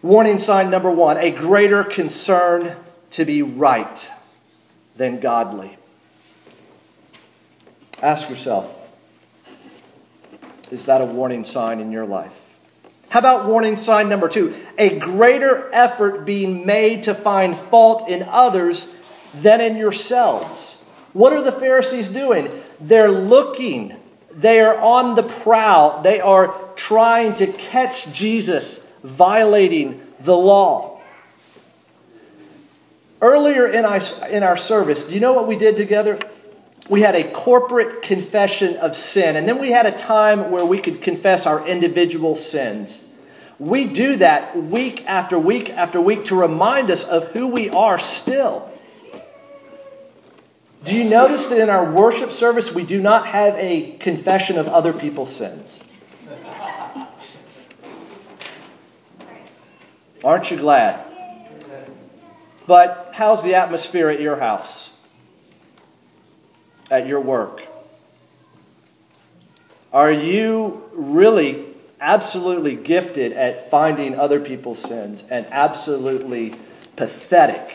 warning 0.01 0.39
sign 0.39 0.71
number 0.71 0.91
one 0.91 1.19
a 1.19 1.31
greater 1.31 1.85
concern 1.85 2.75
to 3.11 3.27
be 3.27 3.43
right 3.43 4.11
than 4.97 5.21
godly. 5.21 5.77
Ask 8.03 8.29
yourself 8.29 8.77
is 10.71 10.87
that 10.87 11.01
a 11.01 11.05
warning 11.05 11.45
sign 11.45 11.81
in 11.81 11.91
your 11.91 12.07
life? 12.07 12.39
How 13.09 13.19
about 13.19 13.47
warning 13.47 13.77
sign 13.77 14.09
number 14.09 14.29
two? 14.29 14.55
A 14.79 14.99
greater 14.99 15.69
effort 15.73 16.25
being 16.25 16.65
made 16.65 17.03
to 17.05 17.15
find 17.15 17.57
fault 17.57 18.09
in 18.09 18.23
others 18.23 18.89
than 19.35 19.61
in 19.61 19.77
yourselves. 19.77 20.81
What 21.13 21.33
are 21.33 21.43
the 21.43 21.53
Pharisees 21.53 22.09
doing? 22.09 22.49
They're 22.81 23.11
looking, 23.11 23.97
they 24.33 24.61
are 24.61 24.79
on 24.79 25.17
the 25.17 25.25
prowl, 25.25 26.03
they 26.03 26.21
are 26.21 26.55
trying 26.77 27.35
to 27.35 27.49
catch 27.49 28.13
Jesus 28.13 28.87
violating 29.03 30.01
the 30.21 30.37
law. 30.37 31.01
Earlier 33.21 33.67
in 33.67 33.85
our, 33.85 34.01
in 34.31 34.45
our 34.45 34.57
service, 34.57 35.05
do 35.05 35.15
you 35.15 35.21
know 35.21 35.33
what 35.33 35.49
we 35.49 35.57
did 35.57 35.77
together? 35.77 36.19
We 36.91 37.03
had 37.03 37.15
a 37.15 37.23
corporate 37.31 38.03
confession 38.03 38.77
of 38.77 38.97
sin, 38.97 39.37
and 39.37 39.49
then 39.49 39.61
we 39.61 39.71
had 39.71 39.87
a 39.87 39.93
time 39.93 40.51
where 40.51 40.65
we 40.65 40.81
could 40.81 41.01
confess 41.01 41.47
our 41.47 41.67
individual 41.67 42.35
sins. 42.35 43.05
We 43.61 43.85
do 43.85 44.17
that 44.17 44.57
week 44.57 45.07
after 45.07 45.39
week 45.39 45.71
after 45.71 46.01
week 46.01 46.25
to 46.27 46.35
remind 46.35 46.91
us 46.91 47.05
of 47.05 47.29
who 47.29 47.47
we 47.47 47.71
are 47.71 47.97
still. 47.97 48.69
Do 50.85 50.97
you 50.97 51.05
notice 51.05 51.47
that 51.47 51.61
in 51.61 51.71
our 51.71 51.89
worship 51.89 52.33
service 52.33 52.75
we 52.75 52.85
do 52.85 53.01
not 53.01 53.29
have 53.29 53.55
a 53.57 53.93
confession 53.99 54.59
of 54.59 54.67
other 54.67 54.93
people's 54.93 55.33
sins? 55.33 55.85
Aren't 60.25 60.51
you 60.51 60.57
glad? 60.57 61.05
But 62.67 63.13
how's 63.15 63.45
the 63.45 63.55
atmosphere 63.55 64.09
at 64.09 64.21
your 64.21 64.41
house? 64.41 64.95
At 66.91 67.07
your 67.07 67.21
work? 67.21 67.63
Are 69.93 70.13
you 70.13 70.85
really 70.93 71.67
absolutely 72.01 72.77
gifted 72.77 73.33
at 73.33 73.71
finding 73.71 74.19
other 74.19 74.41
people's 74.41 74.81
sins 74.81 75.25
and 75.31 75.47
absolutely 75.51 76.55
pathetic 76.97 77.73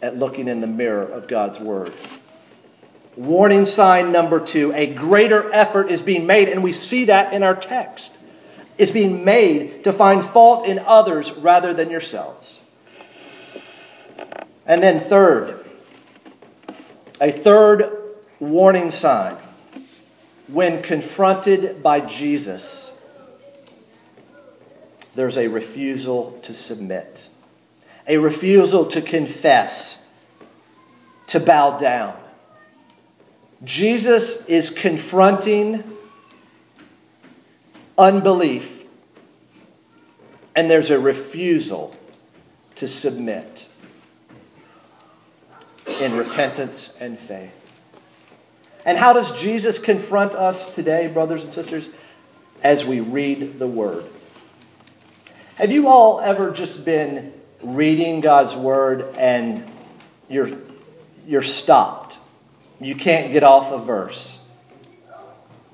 at 0.00 0.16
looking 0.16 0.48
in 0.48 0.60
the 0.60 0.66
mirror 0.66 1.04
of 1.04 1.26
God's 1.26 1.58
Word? 1.58 1.92
Warning 3.16 3.66
sign 3.66 4.12
number 4.12 4.38
two 4.38 4.72
a 4.74 4.86
greater 4.86 5.52
effort 5.52 5.90
is 5.90 6.02
being 6.02 6.26
made, 6.26 6.48
and 6.48 6.62
we 6.62 6.72
see 6.72 7.06
that 7.06 7.32
in 7.32 7.42
our 7.42 7.56
text. 7.56 8.16
Is 8.76 8.92
being 8.92 9.24
made 9.24 9.82
to 9.82 9.92
find 9.92 10.24
fault 10.24 10.64
in 10.64 10.78
others 10.78 11.32
rather 11.32 11.74
than 11.74 11.90
yourselves. 11.90 12.60
And 14.64 14.80
then, 14.80 15.00
third, 15.00 15.67
a 17.20 17.30
third 17.30 17.84
warning 18.38 18.90
sign 18.90 19.36
when 20.46 20.82
confronted 20.82 21.82
by 21.82 22.00
Jesus, 22.00 22.90
there's 25.14 25.36
a 25.36 25.48
refusal 25.48 26.38
to 26.42 26.54
submit, 26.54 27.28
a 28.06 28.18
refusal 28.18 28.86
to 28.86 29.02
confess, 29.02 30.02
to 31.26 31.40
bow 31.40 31.76
down. 31.76 32.16
Jesus 33.64 34.46
is 34.46 34.70
confronting 34.70 35.82
unbelief, 37.98 38.84
and 40.54 40.70
there's 40.70 40.90
a 40.90 40.98
refusal 40.98 41.94
to 42.76 42.86
submit 42.86 43.68
in 46.00 46.16
repentance 46.16 46.96
and 47.00 47.18
faith. 47.18 47.80
And 48.84 48.96
how 48.96 49.12
does 49.12 49.32
Jesus 49.32 49.78
confront 49.78 50.34
us 50.34 50.74
today, 50.74 51.08
brothers 51.08 51.44
and 51.44 51.52
sisters? 51.52 51.90
As 52.62 52.84
we 52.84 53.00
read 53.00 53.58
the 53.58 53.66
Word. 53.66 54.04
Have 55.56 55.72
you 55.72 55.88
all 55.88 56.20
ever 56.20 56.50
just 56.50 56.84
been 56.84 57.32
reading 57.62 58.20
God's 58.20 58.54
Word 58.54 59.14
and 59.16 59.68
you're, 60.28 60.50
you're 61.26 61.42
stopped? 61.42 62.18
You 62.80 62.94
can't 62.94 63.32
get 63.32 63.42
off 63.42 63.72
a 63.72 63.78
verse. 63.78 64.38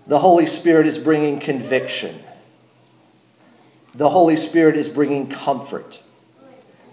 The 0.06 0.18
Holy 0.18 0.46
Spirit 0.46 0.86
is 0.86 0.98
bringing 0.98 1.38
conviction. 1.38 2.22
The 3.94 4.08
Holy 4.08 4.36
Spirit 4.36 4.76
is 4.76 4.88
bringing 4.88 5.28
comfort. 5.28 6.02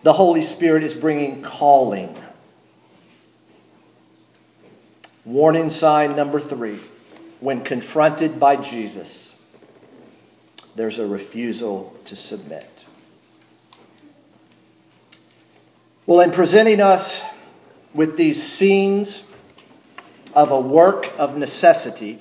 The 0.04 0.14
Holy 0.14 0.44
Spirit 0.44 0.84
is 0.84 0.96
bringing 0.96 1.42
calling. 1.42 2.16
Warning 5.24 5.70
sign 5.70 6.16
number 6.16 6.40
three 6.40 6.80
when 7.40 7.64
confronted 7.64 8.40
by 8.40 8.56
Jesus, 8.56 9.36
there's 10.76 11.00
a 11.00 11.06
refusal 11.06 11.96
to 12.06 12.16
submit. 12.16 12.86
Well, 16.06 16.22
in 16.22 16.32
presenting 16.32 16.82
us 16.82 17.22
with 17.94 18.18
these 18.18 18.42
scenes 18.42 19.26
of 20.34 20.52
a 20.52 20.60
work 20.60 21.14
of 21.18 21.38
necessity, 21.38 22.20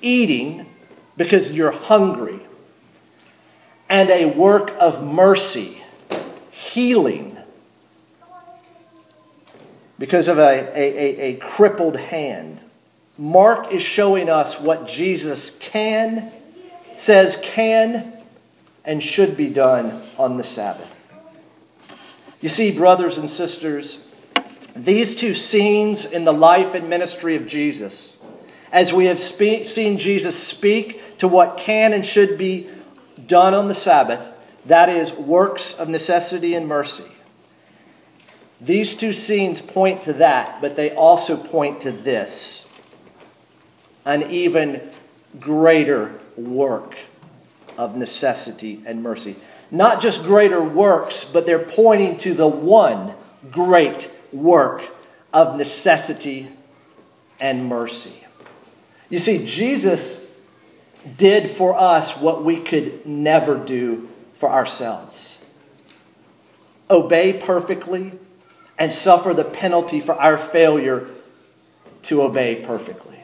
eating 0.00 0.66
because 1.16 1.52
you're 1.52 1.72
hungry, 1.72 2.40
and 3.88 4.08
a 4.10 4.26
work 4.26 4.72
of 4.78 5.02
mercy, 5.02 5.82
healing 6.50 7.36
because 10.00 10.28
of 10.28 10.38
a, 10.38 10.66
a, 10.74 10.78
a, 10.78 11.20
a 11.28 11.34
crippled 11.34 11.98
hand. 11.98 12.58
Mark 13.18 13.70
is 13.70 13.82
showing 13.82 14.30
us 14.30 14.58
what 14.58 14.88
Jesus 14.88 15.50
can, 15.58 16.32
says 16.96 17.38
can, 17.42 18.10
and 18.82 19.02
should 19.02 19.36
be 19.36 19.50
done 19.50 20.00
on 20.16 20.38
the 20.38 20.42
Sabbath. 20.42 20.96
You 22.40 22.48
see, 22.48 22.70
brothers 22.70 23.18
and 23.18 23.28
sisters, 23.28 24.02
these 24.74 25.14
two 25.14 25.34
scenes 25.34 26.06
in 26.06 26.24
the 26.24 26.32
life 26.32 26.72
and 26.72 26.88
ministry 26.88 27.36
of 27.36 27.46
Jesus, 27.46 28.16
as 28.72 28.94
we 28.94 29.04
have 29.04 29.20
spe- 29.20 29.64
seen 29.64 29.98
Jesus 29.98 30.42
speak 30.42 31.18
to 31.18 31.28
what 31.28 31.58
can 31.58 31.92
and 31.92 32.06
should 32.06 32.38
be 32.38 32.70
done 33.26 33.52
on 33.52 33.68
the 33.68 33.74
Sabbath, 33.74 34.32
that 34.64 34.88
is, 34.88 35.12
works 35.12 35.74
of 35.74 35.90
necessity 35.90 36.54
and 36.54 36.66
mercy. 36.66 37.04
These 38.60 38.94
two 38.96 39.12
scenes 39.12 39.62
point 39.62 40.04
to 40.04 40.12
that, 40.14 40.60
but 40.60 40.76
they 40.76 40.94
also 40.94 41.36
point 41.36 41.82
to 41.82 41.92
this 41.92 42.66
an 44.04 44.30
even 44.30 44.80
greater 45.38 46.18
work 46.36 46.96
of 47.78 47.96
necessity 47.96 48.82
and 48.84 49.02
mercy. 49.02 49.36
Not 49.70 50.02
just 50.02 50.24
greater 50.24 50.62
works, 50.62 51.24
but 51.24 51.46
they're 51.46 51.58
pointing 51.58 52.16
to 52.18 52.34
the 52.34 52.48
one 52.48 53.14
great 53.50 54.10
work 54.32 54.88
of 55.32 55.56
necessity 55.56 56.48
and 57.38 57.66
mercy. 57.66 58.24
You 59.08 59.18
see, 59.18 59.46
Jesus 59.46 60.26
did 61.16 61.50
for 61.50 61.78
us 61.78 62.16
what 62.16 62.44
we 62.44 62.60
could 62.60 63.06
never 63.06 63.56
do 63.56 64.08
for 64.36 64.50
ourselves 64.50 65.40
obey 66.90 67.32
perfectly 67.32 68.12
and 68.80 68.92
suffer 68.94 69.34
the 69.34 69.44
penalty 69.44 70.00
for 70.00 70.14
our 70.14 70.38
failure 70.38 71.06
to 72.02 72.22
obey 72.22 72.56
perfectly. 72.64 73.18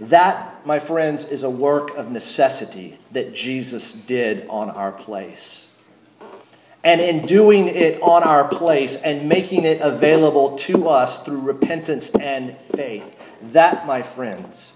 That, 0.00 0.66
my 0.66 0.80
friends, 0.80 1.24
is 1.24 1.44
a 1.44 1.50
work 1.50 1.96
of 1.96 2.10
necessity 2.10 2.98
that 3.12 3.32
Jesus 3.32 3.92
did 3.92 4.48
on 4.48 4.68
our 4.68 4.90
place. 4.90 5.68
And 6.82 7.00
in 7.00 7.26
doing 7.26 7.68
it 7.68 8.02
on 8.02 8.24
our 8.24 8.48
place 8.48 8.96
and 8.96 9.28
making 9.28 9.64
it 9.64 9.80
available 9.80 10.56
to 10.58 10.88
us 10.88 11.22
through 11.22 11.38
repentance 11.38 12.10
and 12.10 12.58
faith, 12.58 13.16
that, 13.40 13.86
my 13.86 14.02
friends, 14.02 14.72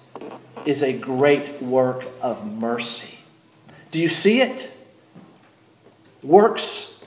is 0.64 0.84
a 0.84 0.92
great 0.92 1.60
work 1.60 2.04
of 2.22 2.46
mercy. 2.46 3.18
Do 3.90 4.00
you 4.00 4.08
see 4.08 4.40
it? 4.40 4.70
Works 6.22 7.02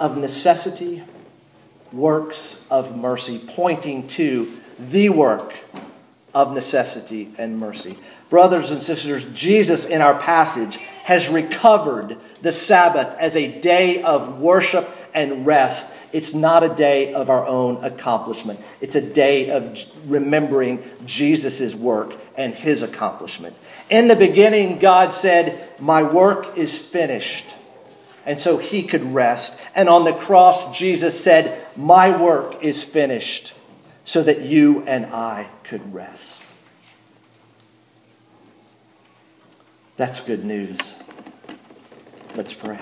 of 0.00 0.16
necessity, 0.16 1.04
works 1.92 2.60
of 2.70 2.96
mercy, 2.96 3.40
pointing 3.46 4.06
to 4.08 4.52
the 4.78 5.08
work 5.08 5.54
of 6.34 6.52
necessity 6.52 7.32
and 7.38 7.58
mercy. 7.58 7.96
Brothers 8.30 8.70
and 8.70 8.82
sisters, 8.82 9.26
Jesus 9.26 9.84
in 9.84 10.00
our 10.00 10.18
passage 10.18 10.76
has 11.04 11.28
recovered 11.28 12.16
the 12.40 12.52
Sabbath 12.52 13.14
as 13.18 13.36
a 13.36 13.60
day 13.60 14.02
of 14.02 14.40
worship 14.40 14.88
and 15.12 15.44
rest. 15.44 15.92
It's 16.12 16.32
not 16.32 16.62
a 16.62 16.74
day 16.74 17.12
of 17.12 17.28
our 17.28 17.46
own 17.46 17.84
accomplishment, 17.84 18.60
it's 18.80 18.94
a 18.94 19.02
day 19.02 19.50
of 19.50 19.78
remembering 20.06 20.82
Jesus' 21.04 21.74
work 21.74 22.14
and 22.36 22.54
his 22.54 22.82
accomplishment. 22.82 23.54
In 23.90 24.08
the 24.08 24.16
beginning, 24.16 24.78
God 24.78 25.12
said, 25.12 25.68
My 25.78 26.02
work 26.02 26.56
is 26.56 26.78
finished. 26.78 27.54
And 28.24 28.38
so 28.38 28.58
he 28.58 28.82
could 28.82 29.04
rest. 29.14 29.58
And 29.74 29.88
on 29.88 30.04
the 30.04 30.12
cross, 30.12 30.76
Jesus 30.76 31.22
said, 31.22 31.66
My 31.76 32.16
work 32.16 32.62
is 32.62 32.84
finished 32.84 33.54
so 34.04 34.22
that 34.22 34.42
you 34.42 34.82
and 34.82 35.06
I 35.06 35.48
could 35.64 35.92
rest. 35.92 36.42
That's 39.96 40.20
good 40.20 40.44
news. 40.44 40.94
Let's 42.34 42.54
pray. 42.54 42.78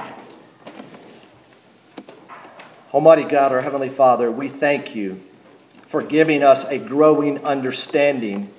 Almighty 2.94 3.24
God, 3.24 3.52
our 3.52 3.60
Heavenly 3.60 3.88
Father, 3.88 4.30
we 4.30 4.48
thank 4.48 4.94
you 4.94 5.20
for 5.86 6.02
giving 6.02 6.42
us 6.42 6.64
a 6.64 6.78
growing 6.78 7.44
understanding 7.44 8.50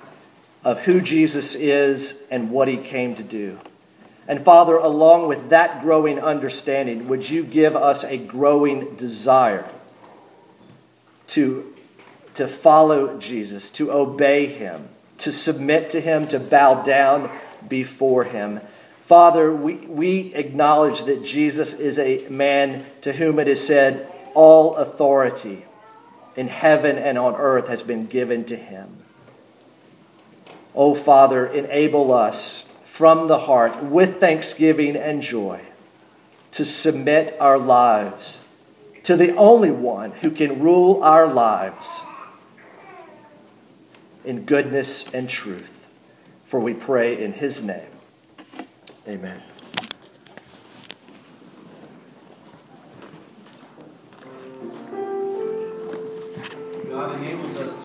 of 0.63 0.79
who 0.81 1.01
Jesus 1.01 1.55
is 1.55 2.19
and 2.29 2.51
what 2.51 2.67
he 2.67 2.77
came 2.77 3.15
to 3.15 3.23
do. 3.23 3.57
And 4.27 4.43
Father, 4.43 4.75
along 4.75 5.27
with 5.27 5.49
that 5.49 5.81
growing 5.81 6.19
understanding, 6.19 7.07
would 7.07 7.29
you 7.29 7.43
give 7.43 7.75
us 7.75 8.03
a 8.03 8.17
growing 8.17 8.95
desire 8.95 9.67
to, 11.27 11.73
to 12.35 12.47
follow 12.47 13.17
Jesus, 13.19 13.69
to 13.71 13.91
obey 13.91 14.45
him, 14.45 14.89
to 15.19 15.31
submit 15.31 15.89
to 15.91 16.01
him, 16.01 16.27
to 16.27 16.39
bow 16.39 16.83
down 16.83 17.31
before 17.67 18.23
him? 18.23 18.61
Father, 19.01 19.53
we, 19.53 19.75
we 19.75 20.33
acknowledge 20.35 21.03
that 21.03 21.23
Jesus 21.23 21.73
is 21.73 21.99
a 21.99 22.27
man 22.29 22.85
to 23.01 23.11
whom 23.11 23.39
it 23.39 23.47
is 23.47 23.65
said, 23.65 24.09
All 24.33 24.75
authority 24.75 25.65
in 26.35 26.47
heaven 26.47 26.97
and 26.97 27.17
on 27.17 27.35
earth 27.35 27.67
has 27.67 27.83
been 27.83 28.05
given 28.05 28.45
to 28.45 28.55
him. 28.55 28.97
Oh, 30.73 30.95
Father, 30.95 31.45
enable 31.45 32.13
us 32.13 32.63
from 32.91 33.29
the 33.29 33.37
heart 33.37 33.81
with 33.81 34.19
thanksgiving 34.19 34.97
and 34.97 35.21
joy 35.21 35.61
to 36.51 36.65
submit 36.65 37.33
our 37.39 37.57
lives 37.57 38.41
to 39.01 39.15
the 39.15 39.33
only 39.37 39.71
one 39.71 40.11
who 40.11 40.29
can 40.29 40.59
rule 40.59 41.01
our 41.01 41.25
lives 41.25 42.01
in 44.25 44.43
goodness 44.43 45.09
and 45.13 45.29
truth. 45.29 45.87
For 46.43 46.59
we 46.59 46.73
pray 46.73 47.17
in 47.17 47.31
his 47.31 47.63
name. 47.63 47.87
Amen. 49.07 49.41
God 56.89 57.50